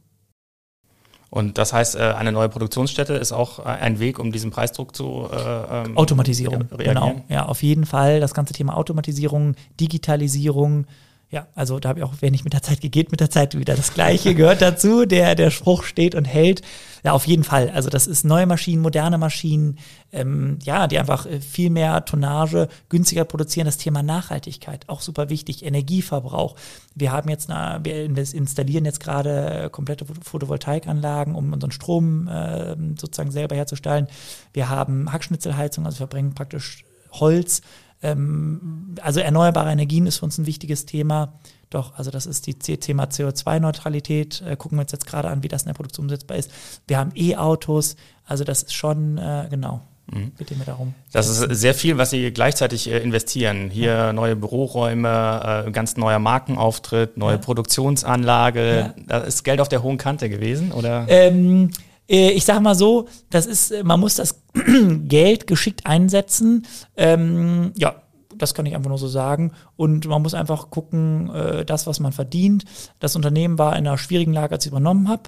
[1.28, 4.96] Und das heißt, äh, eine neue Produktionsstätte ist auch äh, ein Weg, um diesen Preisdruck
[4.96, 5.36] zu äh,
[5.84, 7.20] ähm, Automatisierung, genau.
[7.28, 8.18] Ja, auf jeden Fall.
[8.20, 10.86] Das ganze Thema Automatisierung, Digitalisierung,
[11.28, 13.58] ja, also da habe ich auch, wer nicht mit der Zeit geht, mit der Zeit
[13.58, 15.06] wieder das Gleiche gehört dazu.
[15.06, 16.62] Der, der Spruch steht und hält.
[17.02, 17.70] Ja, auf jeden Fall.
[17.70, 19.78] Also das ist neue Maschinen, moderne Maschinen,
[20.12, 23.66] ähm, ja, die einfach äh, viel mehr Tonnage günstiger produzieren.
[23.66, 25.64] Das Thema Nachhaltigkeit, auch super wichtig.
[25.64, 26.54] Energieverbrauch.
[26.94, 33.32] Wir haben jetzt, eine, wir installieren jetzt gerade komplette Photovoltaikanlagen, um unseren Strom äh, sozusagen
[33.32, 34.06] selber herzustellen.
[34.52, 37.62] Wir haben Hackschnitzelheizung, also verbringen praktisch Holz
[38.02, 41.32] also erneuerbare Energien ist für uns ein wichtiges Thema.
[41.70, 44.42] Doch, also das ist die Thema CO2-Neutralität.
[44.42, 46.50] Äh, gucken wir uns jetzt gerade an, wie das in der Produktion umsetzbar ist.
[46.86, 49.82] Wir haben E-Autos, also das ist schon, äh, genau,
[50.12, 50.30] Mhm.
[50.38, 50.94] Bitte mir darum.
[51.12, 53.70] Das ist sehr viel, was Sie gleichzeitig äh, investieren.
[53.70, 57.38] Hier neue Büroräume, ganz neuer Markenauftritt, neue ja.
[57.38, 58.76] Produktionsanlage.
[58.76, 58.94] Ja.
[59.06, 61.06] Da ist Geld auf der hohen Kante gewesen, oder?
[61.08, 61.72] Ähm, äh,
[62.08, 64.42] ich sage mal so, das ist, äh, man muss das
[65.04, 66.66] Geld geschickt einsetzen.
[66.96, 68.02] Ähm, ja,
[68.36, 69.52] das kann ich einfach nur so sagen.
[69.76, 72.64] Und man muss einfach gucken, äh, das, was man verdient.
[73.00, 75.24] Das Unternehmen war in einer schwierigen Lage, als ich übernommen habe.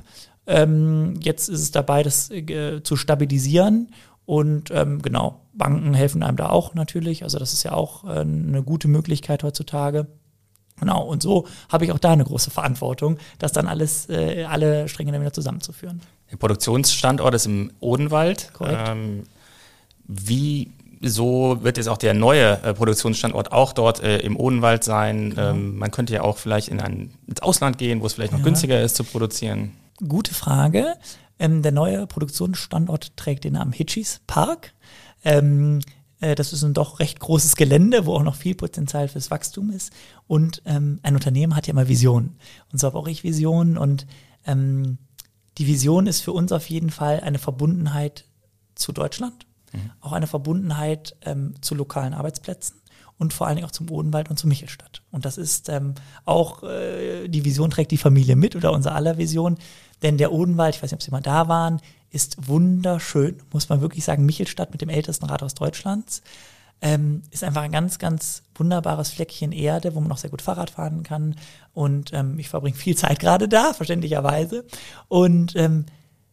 [0.46, 3.90] Ähm, jetzt ist es dabei, das äh, zu stabilisieren.
[4.24, 7.22] Und ähm, genau, Banken helfen einem da auch natürlich.
[7.22, 10.06] Also das ist ja auch äh, eine gute Möglichkeit heutzutage.
[10.80, 14.88] Genau, und so habe ich auch da eine große Verantwortung, das dann alles, äh, alle
[14.88, 16.00] Stränge dann wieder zusammenzuführen.
[16.30, 18.52] Der Produktionsstandort ist im Odenwald.
[18.52, 18.88] Korrekt.
[18.88, 19.24] Ähm,
[20.06, 25.30] wie so wird jetzt auch der neue äh, Produktionsstandort auch dort äh, im Odenwald sein.
[25.30, 25.50] Genau.
[25.50, 28.40] Ähm, man könnte ja auch vielleicht in ein, ins Ausland gehen, wo es vielleicht noch
[28.40, 28.44] ja.
[28.44, 29.72] günstiger ist zu produzieren.
[30.06, 30.94] Gute Frage.
[31.38, 34.72] Ähm, der neue Produktionsstandort trägt den Namen Hitchis Park.
[35.24, 35.80] Ähm,
[36.20, 39.70] äh, das ist ein doch recht großes Gelände, wo auch noch viel Potenzial fürs Wachstum
[39.70, 39.92] ist.
[40.28, 42.36] Und ähm, ein Unternehmen hat ja immer Visionen.
[42.70, 43.76] Und so habe auch ich Visionen.
[43.76, 44.06] Und
[44.46, 44.98] ähm,
[45.56, 48.26] die Vision ist für uns auf jeden Fall eine Verbundenheit
[48.76, 49.90] zu Deutschland, mhm.
[50.00, 52.76] auch eine Verbundenheit ähm, zu lokalen Arbeitsplätzen
[53.18, 55.02] und vor allen Dingen auch zum Odenwald und zur Michelstadt.
[55.10, 59.18] Und das ist ähm, auch, äh, die Vision trägt die Familie mit oder unser aller
[59.18, 59.58] Vision.
[60.02, 63.80] Denn der Odenwald, ich weiß nicht, ob Sie mal da waren, ist wunderschön, muss man
[63.80, 64.24] wirklich sagen.
[64.24, 66.22] Michelstadt mit dem ältesten Rathaus Deutschlands.
[66.80, 70.70] Ähm, ist einfach ein ganz, ganz wunderbares Fleckchen Erde, wo man auch sehr gut Fahrrad
[70.70, 71.34] fahren kann.
[71.72, 74.64] Und ähm, ich verbringe viel Zeit gerade da, verständlicherweise.
[75.08, 75.86] Und ähm,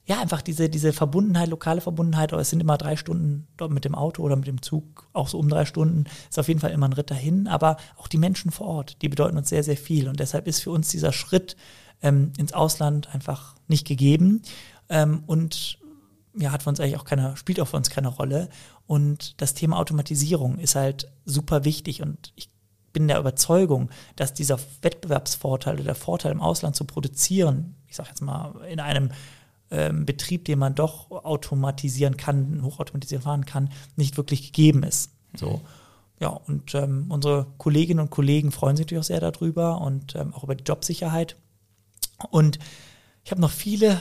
[0.07, 3.85] ja, einfach diese, diese Verbundenheit, lokale Verbundenheit, aber es sind immer drei Stunden dort mit
[3.85, 6.71] dem Auto oder mit dem Zug, auch so um drei Stunden, ist auf jeden Fall
[6.71, 7.47] immer ein Ritt dahin.
[7.47, 10.07] Aber auch die Menschen vor Ort, die bedeuten uns sehr, sehr viel.
[10.07, 11.57] Und deshalb ist für uns dieser Schritt
[12.03, 14.43] ähm, ins Ausland einfach nicht gegeben.
[14.89, 15.79] Ähm, und
[16.37, 18.49] ja, hat für uns eigentlich auch keine, spielt auch für uns keine Rolle.
[18.87, 22.49] Und das Thema Automatisierung ist halt super wichtig und ich
[22.93, 28.09] bin der Überzeugung, dass dieser Wettbewerbsvorteil oder der Vorteil im Ausland zu produzieren, ich sage
[28.09, 29.11] jetzt mal in einem
[29.69, 35.11] ähm, Betrieb, den man doch automatisieren kann, hochautomatisieren fahren kann, nicht wirklich gegeben ist.
[35.35, 35.61] So.
[36.19, 40.33] Ja, und ähm, unsere Kolleginnen und Kollegen freuen sich natürlich auch sehr darüber und ähm,
[40.33, 41.35] auch über die Jobsicherheit.
[42.31, 42.59] Und
[43.25, 43.99] ich habe noch viele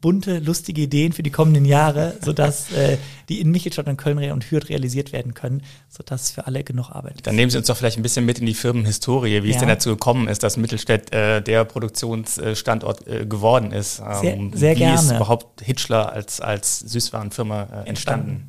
[0.00, 4.50] bunte, lustige Ideen für die kommenden Jahre, sodass äh, die in Michelstadt und Köln und
[4.50, 7.26] Hürth realisiert werden können, sodass für alle genug Arbeit ist.
[7.26, 9.54] Dann nehmen Sie uns doch vielleicht ein bisschen mit in die Firmenhistorie, wie ja.
[9.54, 14.00] es denn dazu gekommen ist, dass Mittelstädt äh, der Produktionsstandort äh, geworden ist.
[14.00, 14.94] Ähm, sehr, sehr wie gerne.
[14.94, 17.88] ist überhaupt Hitchler als, als Süßwarenfirma äh, entstanden?
[17.88, 18.48] entstanden.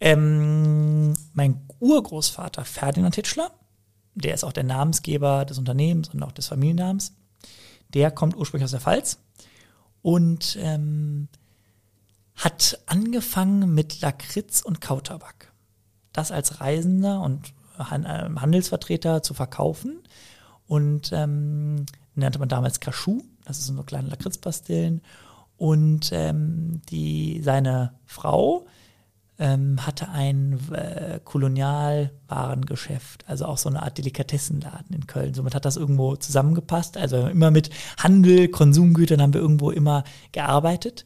[0.00, 3.50] Ähm, mein Urgroßvater Ferdinand Hitchler,
[4.14, 7.14] der ist auch der Namensgeber des Unternehmens und auch des Familiennamens,
[7.94, 9.18] der kommt ursprünglich aus der Pfalz
[10.02, 11.28] und ähm,
[12.34, 15.52] hat angefangen mit Lakritz und Kautabak.
[16.12, 17.54] Das als Reisender und
[17.90, 20.02] ähm, Handelsvertreter zu verkaufen.
[20.66, 25.02] Und ähm, nannte man damals Kaschu, das sind so kleine Lakritzpastillen.
[25.56, 28.66] Und ähm, die, seine Frau
[29.42, 35.34] ähm, hatte ein äh, Kolonialwarengeschäft, also auch so eine Art Delikatessenladen in Köln.
[35.34, 36.96] Somit hat das irgendwo zusammengepasst.
[36.96, 41.04] Also immer mit Handel, Konsumgütern haben wir irgendwo immer gearbeitet.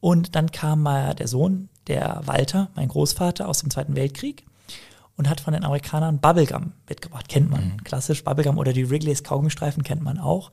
[0.00, 4.44] Und dann kam mal der Sohn, der Walter, mein Großvater aus dem Zweiten Weltkrieg.
[5.16, 7.28] und hat von den Amerikanern Bubblegum mitgebracht.
[7.28, 7.84] Kennt man, mhm.
[7.84, 10.50] klassisch Bubblegum oder die Wrigley's Kaugummistreifen kennt man auch.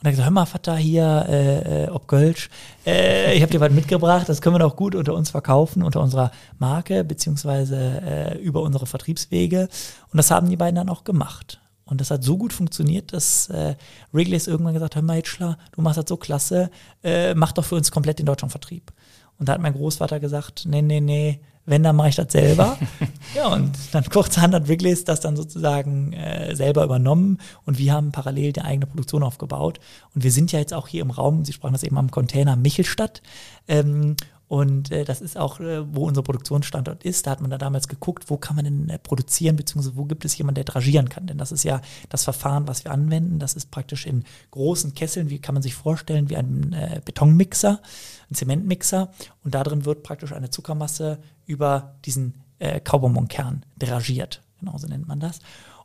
[0.00, 2.48] Und er gesagt, hör mal, Vater, hier, äh, äh ob Gölsch,
[2.86, 6.00] äh, ich habe dir was mitgebracht, das können wir doch gut unter uns verkaufen, unter
[6.00, 9.68] unserer Marke, beziehungsweise äh, über unsere Vertriebswege.
[10.10, 11.60] Und das haben die beiden dann auch gemacht.
[11.84, 13.74] Und das hat so gut funktioniert, dass äh,
[14.12, 16.70] Wrigley's irgendwann gesagt hat, hör mal, Hitchler, du machst das so klasse,
[17.02, 18.92] äh, mach doch für uns komplett den Deutschland Vertrieb.
[19.38, 22.78] Und da hat mein Großvater gesagt, nee, nee, nee, wenn, dann mache ich das selber.
[23.34, 28.12] ja, und dann kurzerhand hat Wrigley's das dann sozusagen äh, selber übernommen und wir haben
[28.12, 29.78] parallel die eigene Produktion aufgebaut.
[30.14, 32.56] Und wir sind ja jetzt auch hier im Raum, Sie sprachen das eben am Container
[32.56, 33.22] Michelstadt.
[33.68, 34.16] Ähm,
[34.50, 37.24] und äh, das ist auch, äh, wo unser Produktionsstandort ist.
[37.24, 40.24] Da hat man da damals geguckt, wo kann man denn äh, produzieren, beziehungsweise wo gibt
[40.24, 41.28] es jemanden, der dragieren kann.
[41.28, 43.38] Denn das ist ja das Verfahren, was wir anwenden.
[43.38, 47.80] Das ist praktisch in großen Kesseln, wie kann man sich vorstellen, wie ein äh, Betonmixer,
[48.28, 49.12] ein Zementmixer.
[49.44, 54.42] Und da drin wird praktisch eine Zuckermasse über diesen äh, Kaubonbonkern dragiert.
[54.58, 55.38] Genauso nennt man das.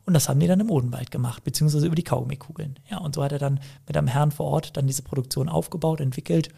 [0.06, 2.80] Und das haben die dann im Odenwald gemacht, beziehungsweise über die Kaugummikugeln.
[2.90, 6.00] Ja, und so hat er dann mit einem Herrn vor Ort dann diese Produktion aufgebaut,
[6.00, 6.48] entwickelt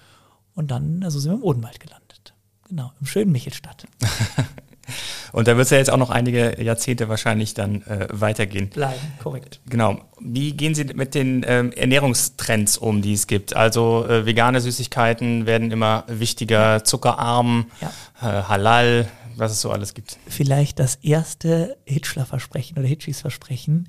[0.58, 2.34] und dann, also sind wir im Odenwald gelandet.
[2.68, 3.86] Genau, im schönen Michelstadt.
[5.32, 8.70] Und da wird es ja jetzt auch noch einige Jahrzehnte wahrscheinlich dann äh, weitergehen.
[8.70, 9.60] Bleiben, korrekt.
[9.68, 10.00] Genau.
[10.18, 13.54] Wie gehen Sie mit den ähm, Ernährungstrends um, die es gibt?
[13.54, 17.92] Also äh, vegane Süßigkeiten werden immer wichtiger, zuckerarm, ja.
[18.22, 20.18] äh, halal, was es so alles gibt.
[20.26, 23.88] Vielleicht das erste Hitchler-Versprechen oder Hitchis-Versprechen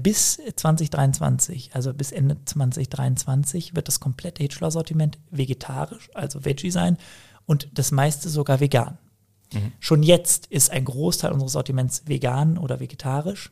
[0.00, 6.96] bis 2023, also bis Ende 2023, wird das komplette Hitchler-Sortiment vegetarisch, also Veggie sein
[7.46, 8.98] und das meiste sogar vegan.
[9.52, 9.72] Mhm.
[9.80, 13.50] Schon jetzt ist ein Großteil unseres Sortiments vegan oder vegetarisch.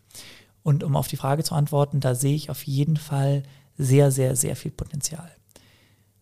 [0.62, 3.42] Und um auf die Frage zu antworten, da sehe ich auf jeden Fall
[3.76, 5.30] sehr, sehr, sehr viel Potenzial.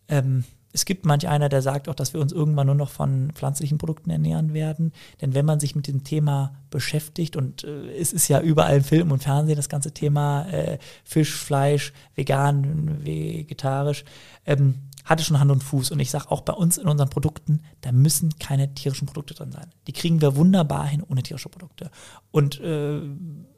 [0.08, 3.32] Ähm, es gibt manch einer, der sagt auch, dass wir uns irgendwann nur noch von
[3.32, 4.92] pflanzlichen Produkten ernähren werden.
[5.20, 8.84] Denn wenn man sich mit dem Thema beschäftigt, und äh, es ist ja überall im
[8.84, 14.04] Film und Fernsehen das ganze Thema äh, Fisch, Fleisch, vegan, vegetarisch,
[14.46, 15.90] ähm, hatte schon Hand und Fuß.
[15.90, 19.52] Und ich sage auch bei uns in unseren Produkten, da müssen keine tierischen Produkte drin
[19.52, 19.66] sein.
[19.86, 21.90] Die kriegen wir wunderbar hin ohne tierische Produkte.
[22.30, 23.00] Und äh,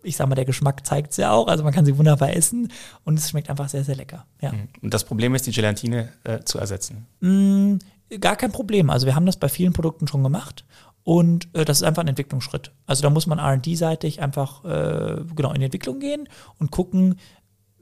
[0.03, 1.49] ich sage mal, der Geschmack zeigt es ja auch.
[1.49, 2.73] Also man kann sie wunderbar essen
[3.05, 4.27] und es schmeckt einfach sehr, sehr lecker.
[4.41, 4.53] Ja.
[4.53, 4.69] Mhm.
[4.81, 7.07] Und das Problem ist, die Gelatine äh, zu ersetzen?
[7.21, 7.77] Mm,
[8.21, 8.91] gar kein Problem.
[8.91, 10.65] Also wir haben das bei vielen Produkten schon gemacht.
[11.05, 12.73] Und äh, das ist einfach ein Entwicklungsschritt.
[12.87, 16.29] Also da muss man RD-seitig einfach äh, genau in die Entwicklung gehen
[16.59, 17.17] und gucken,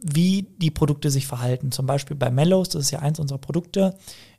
[0.03, 1.73] wie die Produkte sich verhalten.
[1.73, 3.95] Zum Beispiel bei Mellows, das ist ja eins unserer Produkte.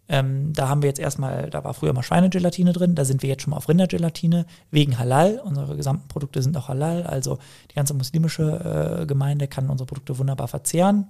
[0.08, 3.30] Ähm, da haben wir jetzt erstmal, da war früher mal Schweinegelatine drin, da sind wir
[3.30, 5.40] jetzt schon mal auf Rindergelatine wegen Halal.
[5.44, 7.38] Unsere gesamten Produkte sind auch Halal, also
[7.70, 11.08] die ganze muslimische äh, Gemeinde kann unsere Produkte wunderbar verzehren.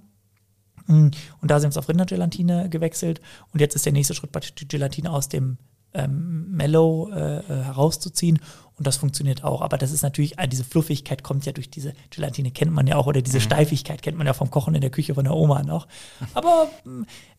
[0.86, 1.08] Mm,
[1.42, 3.22] und da sind wir auf Rindergelatine gewechselt
[3.54, 5.58] und jetzt ist der nächste Schritt die Gelatine aus dem
[5.94, 8.40] ähm, Mellow äh, äh, herauszuziehen
[8.82, 9.62] und das funktioniert auch.
[9.62, 13.06] Aber das ist natürlich, diese Fluffigkeit kommt ja durch diese Gelatine, kennt man ja auch,
[13.06, 13.44] oder diese mhm.
[13.44, 15.88] Steifigkeit kennt man ja vom Kochen in der Küche von der Oma noch.
[16.34, 16.68] Aber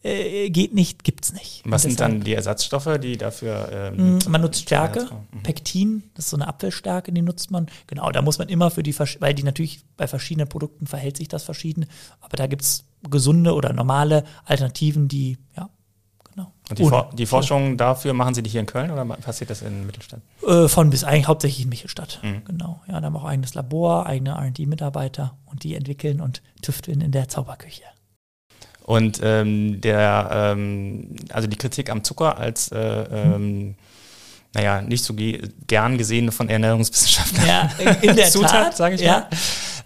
[0.05, 1.63] äh, geht nicht, gibt's nicht.
[1.65, 3.69] Was sind dann die Ersatzstoffe, die dafür?
[3.73, 5.43] Ähm, mm, man nutzt Stärke, mhm.
[5.43, 7.67] Pektin, das ist so eine Apfelstärke, die nutzt man.
[7.89, 11.27] Genau, da muss man immer für die, weil die natürlich bei verschiedenen Produkten verhält sich
[11.27, 11.87] das verschieden,
[12.21, 15.71] aber da gibt's gesunde oder normale Alternativen, die ja.
[16.71, 19.63] Und die, For die Forschung dafür machen Sie die hier in Köln oder passiert das
[19.63, 20.21] in Mittelstadt?
[20.47, 22.21] Äh, von bis eigentlich hauptsächlich in Mittelstadt.
[22.23, 22.45] Mhm.
[22.45, 22.81] Genau.
[22.87, 27.11] Ja, da haben wir auch eigenes Labor, eigene RD-Mitarbeiter und die entwickeln und tüfteln in
[27.11, 27.83] der Zauberküche.
[28.85, 33.75] Und ähm, der, ähm, also die Kritik am Zucker als äh, ähm,
[34.55, 37.47] naja, nicht so ge gern gesehen von Ernährungswissenschaftlern.
[37.47, 37.71] Ja,
[38.03, 39.21] in der Zutat, sage ich ja.
[39.21, 39.29] mal.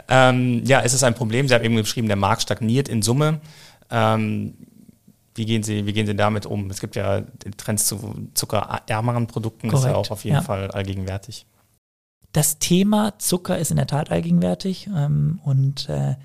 [0.09, 1.49] Ähm, ja, es ist ein Problem.
[1.49, 3.41] Sie haben eben geschrieben, der Markt stagniert in Summe.
[3.91, 4.55] Ähm,
[5.37, 6.71] wie gehen Sie, wie gehen Sie damit um?
[6.71, 7.23] Es gibt ja
[7.57, 10.43] Trends zu zuckerärmeren Produkten, Korrekt, ist ja auch auf jeden ja.
[10.43, 11.47] Fall allgegenwärtig.
[12.33, 16.17] Das Thema Zucker ist in der Tat allgegenwärtig ähm, und äh,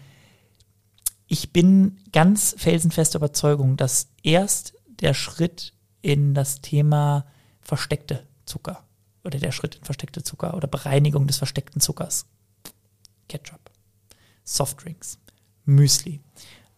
[1.28, 7.26] ich bin ganz felsenfester Überzeugung, dass erst der Schritt in das Thema
[7.62, 8.84] versteckte Zucker
[9.24, 12.26] oder der Schritt in versteckte Zucker oder Bereinigung des versteckten Zuckers,
[13.30, 13.72] Ketchup,
[14.44, 15.20] Softdrinks,
[15.64, 16.20] Müsli,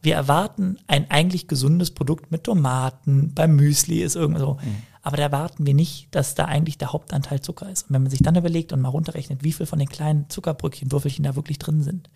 [0.03, 4.53] wir erwarten ein eigentlich gesundes Produkt mit Tomaten, beim Müsli ist irgendwo so.
[4.55, 4.83] Mhm.
[5.01, 7.83] Aber da erwarten wir nicht, dass da eigentlich der Hauptanteil Zucker ist.
[7.83, 10.91] Und wenn man sich dann überlegt und mal runterrechnet, wie viel von den kleinen Zuckerbrückchen,
[10.91, 12.09] Würfelchen da wirklich drin sind.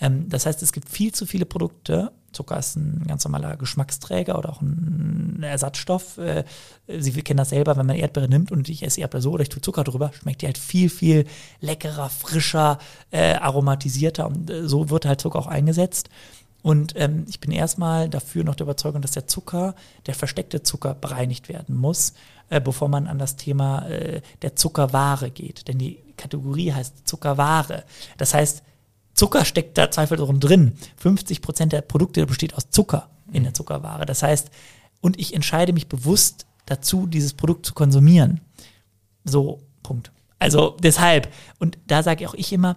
[0.00, 2.12] Ähm, das heißt, es gibt viel zu viele Produkte.
[2.32, 6.18] Zucker ist ein ganz normaler Geschmacksträger oder auch ein Ersatzstoff.
[6.18, 6.44] Äh,
[6.86, 9.48] Sie kennen das selber, wenn man Erdbeere nimmt und ich esse Erdbeere so oder ich
[9.48, 11.26] tue Zucker drüber, schmeckt die halt viel, viel
[11.60, 12.78] leckerer, frischer,
[13.10, 14.26] äh, aromatisierter.
[14.26, 16.08] Und äh, so wird halt Zucker auch eingesetzt.
[16.64, 19.74] Und ähm, ich bin erstmal dafür noch der Überzeugung, dass der Zucker,
[20.06, 22.14] der versteckte Zucker, bereinigt werden muss,
[22.48, 25.68] äh, bevor man an das Thema äh, der Zuckerware geht.
[25.68, 27.84] Denn die Kategorie heißt Zuckerware.
[28.16, 28.62] Das heißt,
[29.12, 30.72] Zucker steckt da zweifelsohne drin.
[30.96, 34.06] 50 Prozent der Produkte besteht aus Zucker in der Zuckerware.
[34.06, 34.50] Das heißt,
[35.02, 38.40] und ich entscheide mich bewusst dazu, dieses Produkt zu konsumieren.
[39.24, 40.12] So, Punkt.
[40.38, 42.76] Also deshalb, und da sage auch ich immer,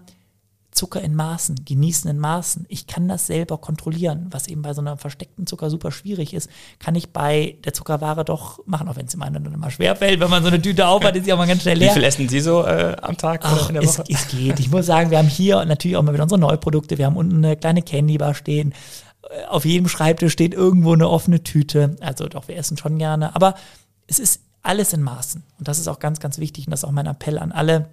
[0.78, 2.66] Zucker in Maßen, genießen in Maßen.
[2.70, 6.50] Ich kann das selber kontrollieren, was eben bei so einem versteckten Zucker super schwierig ist,
[6.80, 10.20] kann ich bei der Zuckerware doch machen, auch wenn es im einen dann immer schwerfällt,
[10.20, 11.90] wenn man so eine Tüte aufhat, ist auch mal ganz schnell leer.
[11.90, 14.04] Wie viel essen Sie so äh, am Tag Ach, oder in der Woche?
[14.08, 14.60] Es, es geht.
[14.60, 16.98] Ich muss sagen, wir haben hier natürlich auch mal wieder unsere Neuprodukte.
[17.00, 18.74] Wir haben unten eine kleine Candybar stehen.
[19.30, 21.96] Äh, auf jedem Schreibtisch steht irgendwo eine offene Tüte.
[22.02, 23.36] Also doch, wir essen schon gerne.
[23.36, 23.56] Aber
[24.06, 25.44] es ist alles in Maßen.
[25.58, 26.68] Und das ist auch ganz, ganz wichtig.
[26.68, 27.90] Und das ist auch mein Appell an alle,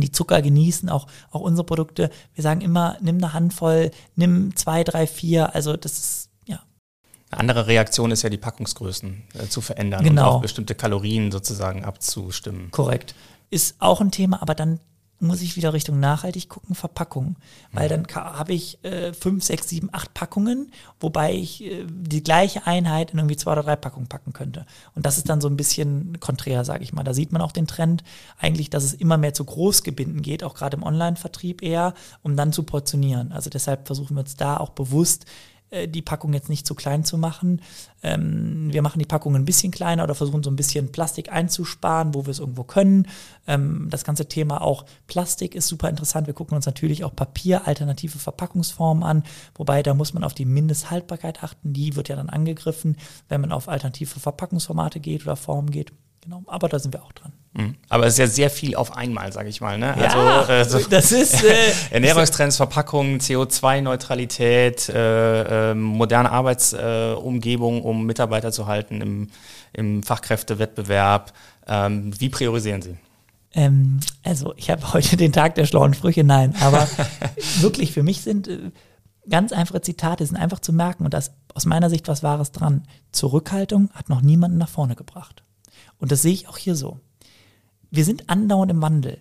[0.00, 2.10] die Zucker genießen, auch, auch unsere Produkte.
[2.34, 5.54] Wir sagen immer, nimm eine Handvoll, nimm zwei, drei, vier.
[5.54, 6.60] Also das ist, ja.
[7.30, 10.22] Eine andere Reaktion ist ja, die Packungsgrößen äh, zu verändern genau.
[10.22, 12.70] und auf bestimmte Kalorien sozusagen abzustimmen.
[12.70, 13.14] Korrekt.
[13.50, 14.80] Ist auch ein Thema, aber dann
[15.24, 17.36] muss ich wieder Richtung nachhaltig gucken, Verpackung.
[17.72, 22.66] Weil dann habe ich äh, fünf, sechs, sieben, acht Packungen, wobei ich äh, die gleiche
[22.66, 24.66] Einheit in irgendwie zwei oder drei Packungen packen könnte.
[24.94, 27.04] Und das ist dann so ein bisschen konträr, sage ich mal.
[27.04, 28.04] Da sieht man auch den Trend,
[28.38, 32.52] eigentlich, dass es immer mehr zu Großgebinden geht, auch gerade im Online-Vertrieb eher, um dann
[32.52, 33.32] zu portionieren.
[33.32, 35.26] Also deshalb versuchen wir uns da auch bewusst
[35.88, 37.60] die Packung jetzt nicht zu klein zu machen.
[38.02, 42.14] Ähm, wir machen die Packung ein bisschen kleiner oder versuchen so ein bisschen Plastik einzusparen,
[42.14, 43.08] wo wir es irgendwo können.
[43.46, 46.26] Ähm, das ganze Thema auch Plastik ist super interessant.
[46.26, 50.44] Wir gucken uns natürlich auch Papier, alternative Verpackungsformen an, wobei da muss man auf die
[50.44, 51.72] Mindesthaltbarkeit achten.
[51.72, 52.96] Die wird ja dann angegriffen,
[53.28, 55.92] wenn man auf alternative Verpackungsformate geht oder Formen geht.
[56.24, 57.32] Genau, aber da sind wir auch dran.
[57.52, 57.76] Mhm.
[57.88, 59.78] Aber es ist ja sehr viel auf einmal, sage ich mal.
[59.78, 59.94] Ne?
[60.00, 61.54] Ja, also, äh, das ist äh,
[61.90, 69.28] Ernährungstrends, Verpackung, CO2-Neutralität, äh, äh, moderne Arbeitsumgebung, um Mitarbeiter zu halten im,
[69.72, 71.32] im Fachkräftewettbewerb.
[71.68, 72.96] Ähm, wie priorisieren Sie?
[73.52, 76.88] Ähm, also ich habe heute den Tag der schlauen Sprüche, nein, aber
[77.60, 78.70] wirklich für mich sind äh,
[79.28, 82.50] ganz einfache Zitate, sind einfach zu merken und da ist aus meiner Sicht was Wahres
[82.50, 82.82] dran.
[83.12, 85.44] Zurückhaltung hat noch niemanden nach vorne gebracht.
[85.98, 87.00] Und das sehe ich auch hier so.
[87.90, 89.18] Wir sind andauernd im Wandel.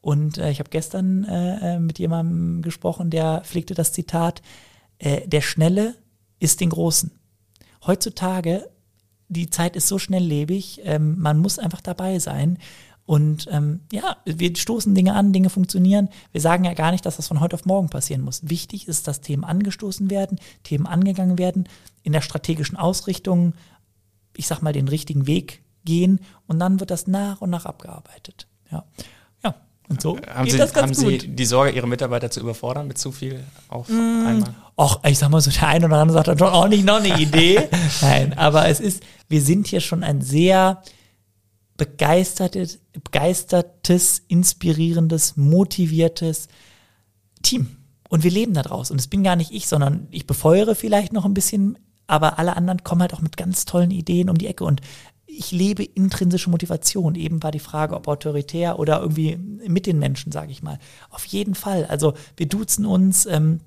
[0.00, 4.42] Und äh, ich habe gestern äh, äh, mit jemandem gesprochen, der pflegte das Zitat,
[4.98, 5.96] äh, der Schnelle
[6.38, 7.10] ist den Großen.
[7.86, 8.70] Heutzutage,
[9.28, 12.58] die Zeit ist so schnelllebig, ähm, man muss einfach dabei sein.
[13.04, 16.08] Und ähm, ja, wir stoßen Dinge an, Dinge funktionieren.
[16.32, 18.48] Wir sagen ja gar nicht, dass das von heute auf morgen passieren muss.
[18.48, 21.68] Wichtig ist, dass Themen angestoßen werden, Themen angegangen werden,
[22.02, 23.54] in der strategischen Ausrichtung,
[24.36, 28.46] ich sag mal, den richtigen Weg gehen und dann wird das nach und nach abgearbeitet.
[28.70, 28.84] Ja.
[29.42, 29.54] Ja.
[29.88, 31.22] Und so haben Sie, haben gut.
[31.22, 34.26] Sie die Sorge, Ihre Mitarbeiter zu überfordern mit zu viel auf mmh.
[34.26, 34.54] einmal?
[34.76, 36.96] Och, ich sag mal so, der eine oder andere sagt dann schon auch nicht noch
[36.96, 37.68] eine Idee.
[38.02, 40.82] Nein, aber es ist, wir sind hier schon ein sehr
[41.76, 46.48] begeistertes, begeistertes, inspirierendes, motiviertes
[47.42, 47.76] Team.
[48.08, 48.90] Und wir leben da draus.
[48.90, 52.56] Und es bin gar nicht ich, sondern ich befeuere vielleicht noch ein bisschen, aber alle
[52.56, 54.64] anderen kommen halt auch mit ganz tollen Ideen um die Ecke.
[54.64, 54.80] Und
[55.36, 57.14] ich lebe intrinsische Motivation.
[57.14, 60.78] Eben war die Frage, ob autoritär oder irgendwie mit den Menschen, sage ich mal.
[61.10, 61.86] Auf jeden Fall.
[61.86, 63.26] Also wir duzen uns.
[63.26, 63.60] Ähm,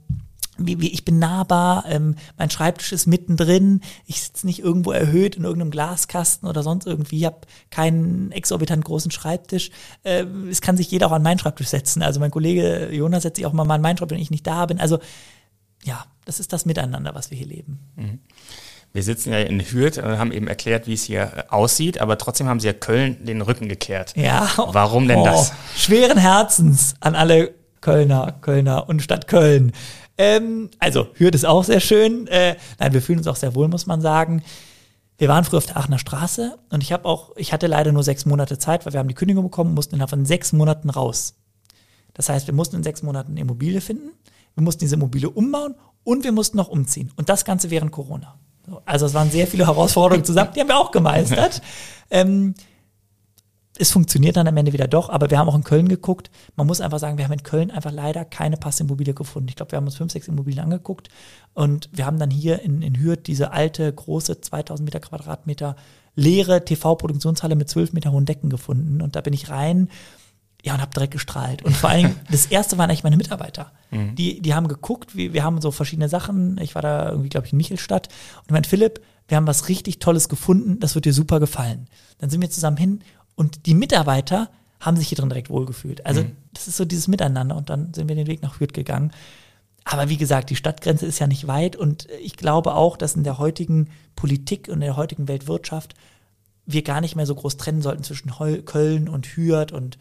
[0.66, 5.72] ich bin nahbar, ähm, mein Schreibtisch ist mittendrin, ich sitze nicht irgendwo erhöht in irgendeinem
[5.72, 9.72] Glaskasten oder sonst irgendwie, ich habe keinen exorbitant großen Schreibtisch.
[10.04, 12.02] Äh, es kann sich jeder auch an meinen Schreibtisch setzen.
[12.02, 14.66] Also mein Kollege Jonas setzt sich auch mal an meinen Schreibtisch, wenn ich nicht da
[14.66, 14.82] bin.
[14.82, 15.00] Also
[15.86, 17.80] ja, das ist das Miteinander, was wir hier leben.
[17.96, 18.20] Mhm.
[18.92, 22.18] Wir sitzen ja in Hürth und haben eben erklärt, wie es hier äh, aussieht, aber
[22.18, 24.14] trotzdem haben sie ja Köln den Rücken gekehrt.
[24.16, 24.50] Ja.
[24.58, 25.54] Warum denn oh, das?
[25.76, 29.74] Schweren Herzens an alle Kölner, Kölner und Stadt Köln.
[30.18, 32.28] Ähm, also, Hürth ist auch sehr schön.
[32.28, 34.44] Äh, nein, wir fühlen uns auch sehr wohl, muss man sagen.
[35.20, 38.04] Wir waren früher auf der Aachener Straße und ich habe auch, ich hatte leider nur
[38.04, 41.36] sechs Monate Zeit, weil wir haben die Kündigung bekommen, mussten innerhalb von sechs Monaten raus.
[42.14, 44.12] Das heißt, wir mussten in sechs Monaten eine Immobilie finden,
[44.56, 47.12] wir mussten diese Immobilie umbauen und wir mussten noch umziehen.
[47.18, 48.40] Und das Ganze während Corona.
[48.86, 51.62] Also es waren sehr viele Herausforderungen zusammen, die haben wir auch gemeistert.
[52.12, 52.56] Ähm,
[53.80, 56.30] es funktioniert dann am Ende wieder doch, aber wir haben auch in Köln geguckt.
[56.56, 59.48] Man muss einfach sagen, wir haben in Köln einfach leider keine passende Immobilie gefunden.
[59.48, 61.08] Ich glaube, wir haben uns fünf, sechs Immobilien angeguckt
[61.54, 65.76] und wir haben dann hier in, in Hürth diese alte, große 2000 Meter Quadratmeter
[66.16, 69.88] leere TV-Produktionshalle mit zwölf Meter hohen Decken gefunden und da bin ich rein
[70.64, 71.64] ja, und habe direkt gestrahlt.
[71.64, 73.72] Und vor Dingen, das erste waren eigentlich meine Mitarbeiter.
[73.92, 74.16] Mhm.
[74.16, 76.60] Die, die haben geguckt, wir, wir haben so verschiedene Sachen.
[76.62, 78.08] Ich war da irgendwie, glaube ich, in Michelstadt.
[78.38, 81.88] Und ich meinte, Philipp, wir haben was richtig Tolles gefunden, das wird dir super gefallen.
[82.18, 83.02] Dann sind wir zusammen hin
[83.36, 84.50] und die Mitarbeiter
[84.80, 86.06] haben sich hier drin direkt wohlgefühlt.
[86.06, 86.36] Also, mhm.
[86.54, 87.56] das ist so dieses Miteinander.
[87.56, 89.12] Und dann sind wir den Weg nach Hürth gegangen.
[89.86, 93.24] Aber wie gesagt, die Stadtgrenze ist ja nicht weit und ich glaube auch, dass in
[93.24, 95.96] der heutigen Politik und in der heutigen Weltwirtschaft
[96.66, 98.32] wir gar nicht mehr so groß trennen sollten zwischen
[98.66, 99.98] Köln und Hürth und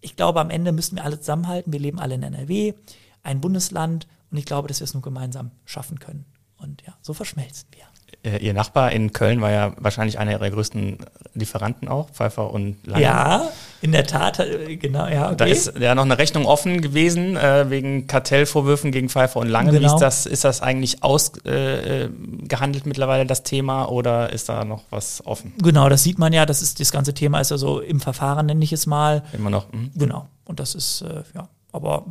[0.00, 1.72] ich glaube, am Ende müssen wir alle zusammenhalten.
[1.72, 2.74] Wir leben alle in NRW,
[3.22, 6.24] ein Bundesland und ich glaube, dass wir es nur gemeinsam schaffen können.
[6.56, 7.84] Und ja, so verschmelzen wir.
[8.24, 10.98] Äh, Ihr Nachbar in Köln war ja wahrscheinlich einer Ihrer größten
[11.34, 13.02] Lieferanten auch, Pfeiffer und Lange.
[13.02, 13.48] Ja,
[13.80, 15.26] in der Tat, äh, genau, ja.
[15.26, 15.36] Okay.
[15.36, 19.70] Da ist ja noch eine Rechnung offen gewesen äh, wegen Kartellvorwürfen gegen Pfeiffer und Lange.
[19.70, 19.94] Genau.
[19.94, 25.24] Ist, das, ist das eigentlich ausgehandelt äh, mittlerweile, das Thema, oder ist da noch was
[25.24, 25.54] offen?
[25.62, 28.64] Genau, das sieht man ja, das ist das ganze Thema ist also im Verfahren, nenne
[28.64, 29.22] ich es mal.
[29.32, 29.72] Immer noch.
[29.72, 29.90] Hm?
[29.94, 30.26] Genau.
[30.44, 32.06] Und das ist, äh, ja, aber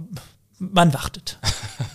[0.59, 1.39] man wartet.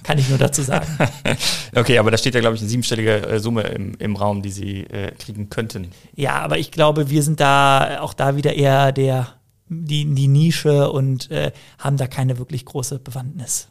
[0.03, 0.87] Kann ich nur dazu sagen.
[1.75, 4.51] okay, aber da steht ja, glaube ich, eine siebenstellige äh, Summe im, im Raum, die
[4.51, 5.91] Sie äh, kriegen könnten.
[6.15, 9.35] Ja, aber ich glaube, wir sind da auch da wieder eher der,
[9.69, 13.69] die, die Nische und äh, haben da keine wirklich große Bewandtnis.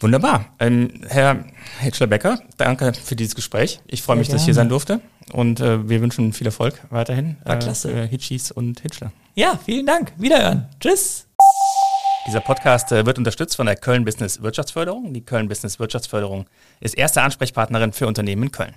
[0.00, 0.46] Wunderbar.
[0.58, 1.44] Ähm, Herr
[1.80, 3.80] Hitchler-Becker, danke für dieses Gespräch.
[3.86, 4.64] Ich freue mich, Sehr dass ich hier gerne.
[4.64, 5.00] sein durfte.
[5.32, 7.90] Und äh, wir wünschen viel Erfolg weiterhin War klasse.
[7.90, 9.12] für Hitchis und Hitchler.
[9.34, 10.12] Ja, vielen Dank.
[10.16, 10.66] Wiederhören.
[10.80, 11.26] Tschüss.
[12.26, 15.14] Dieser Podcast äh, wird unterstützt von der Köln Business Wirtschaftsförderung.
[15.14, 16.46] Die Köln Business Wirtschaftsförderung
[16.80, 18.74] ist erste Ansprechpartnerin für Unternehmen in Köln.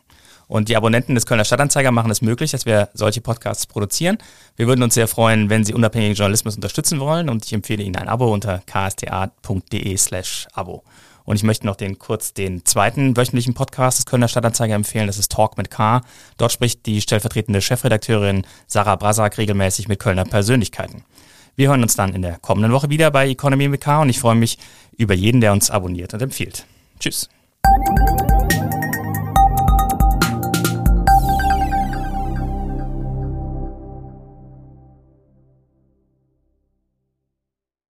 [0.48, 4.18] Und die Abonnenten des Kölner Stadtanzeiger machen es möglich, dass wir solche Podcasts produzieren.
[4.56, 7.30] Wir würden uns sehr freuen, wenn Sie unabhängigen Journalismus unterstützen wollen.
[7.30, 10.84] Und ich empfehle Ihnen ein Abo unter ksta.de slash Abo.
[11.26, 15.08] Und ich möchte noch den kurz den zweiten wöchentlichen Podcast des Kölner Stadtanzeiger empfehlen.
[15.08, 16.02] Das ist Talk mit K.
[16.38, 21.04] Dort spricht die stellvertretende Chefredakteurin Sarah Brasak regelmäßig mit Kölner Persönlichkeiten.
[21.56, 24.20] Wir hören uns dann in der kommenden Woche wieder bei Economy mit K und ich
[24.20, 24.58] freue mich
[24.97, 26.66] über jeden, der uns abonniert und empfiehlt.
[26.99, 27.30] Tschüss.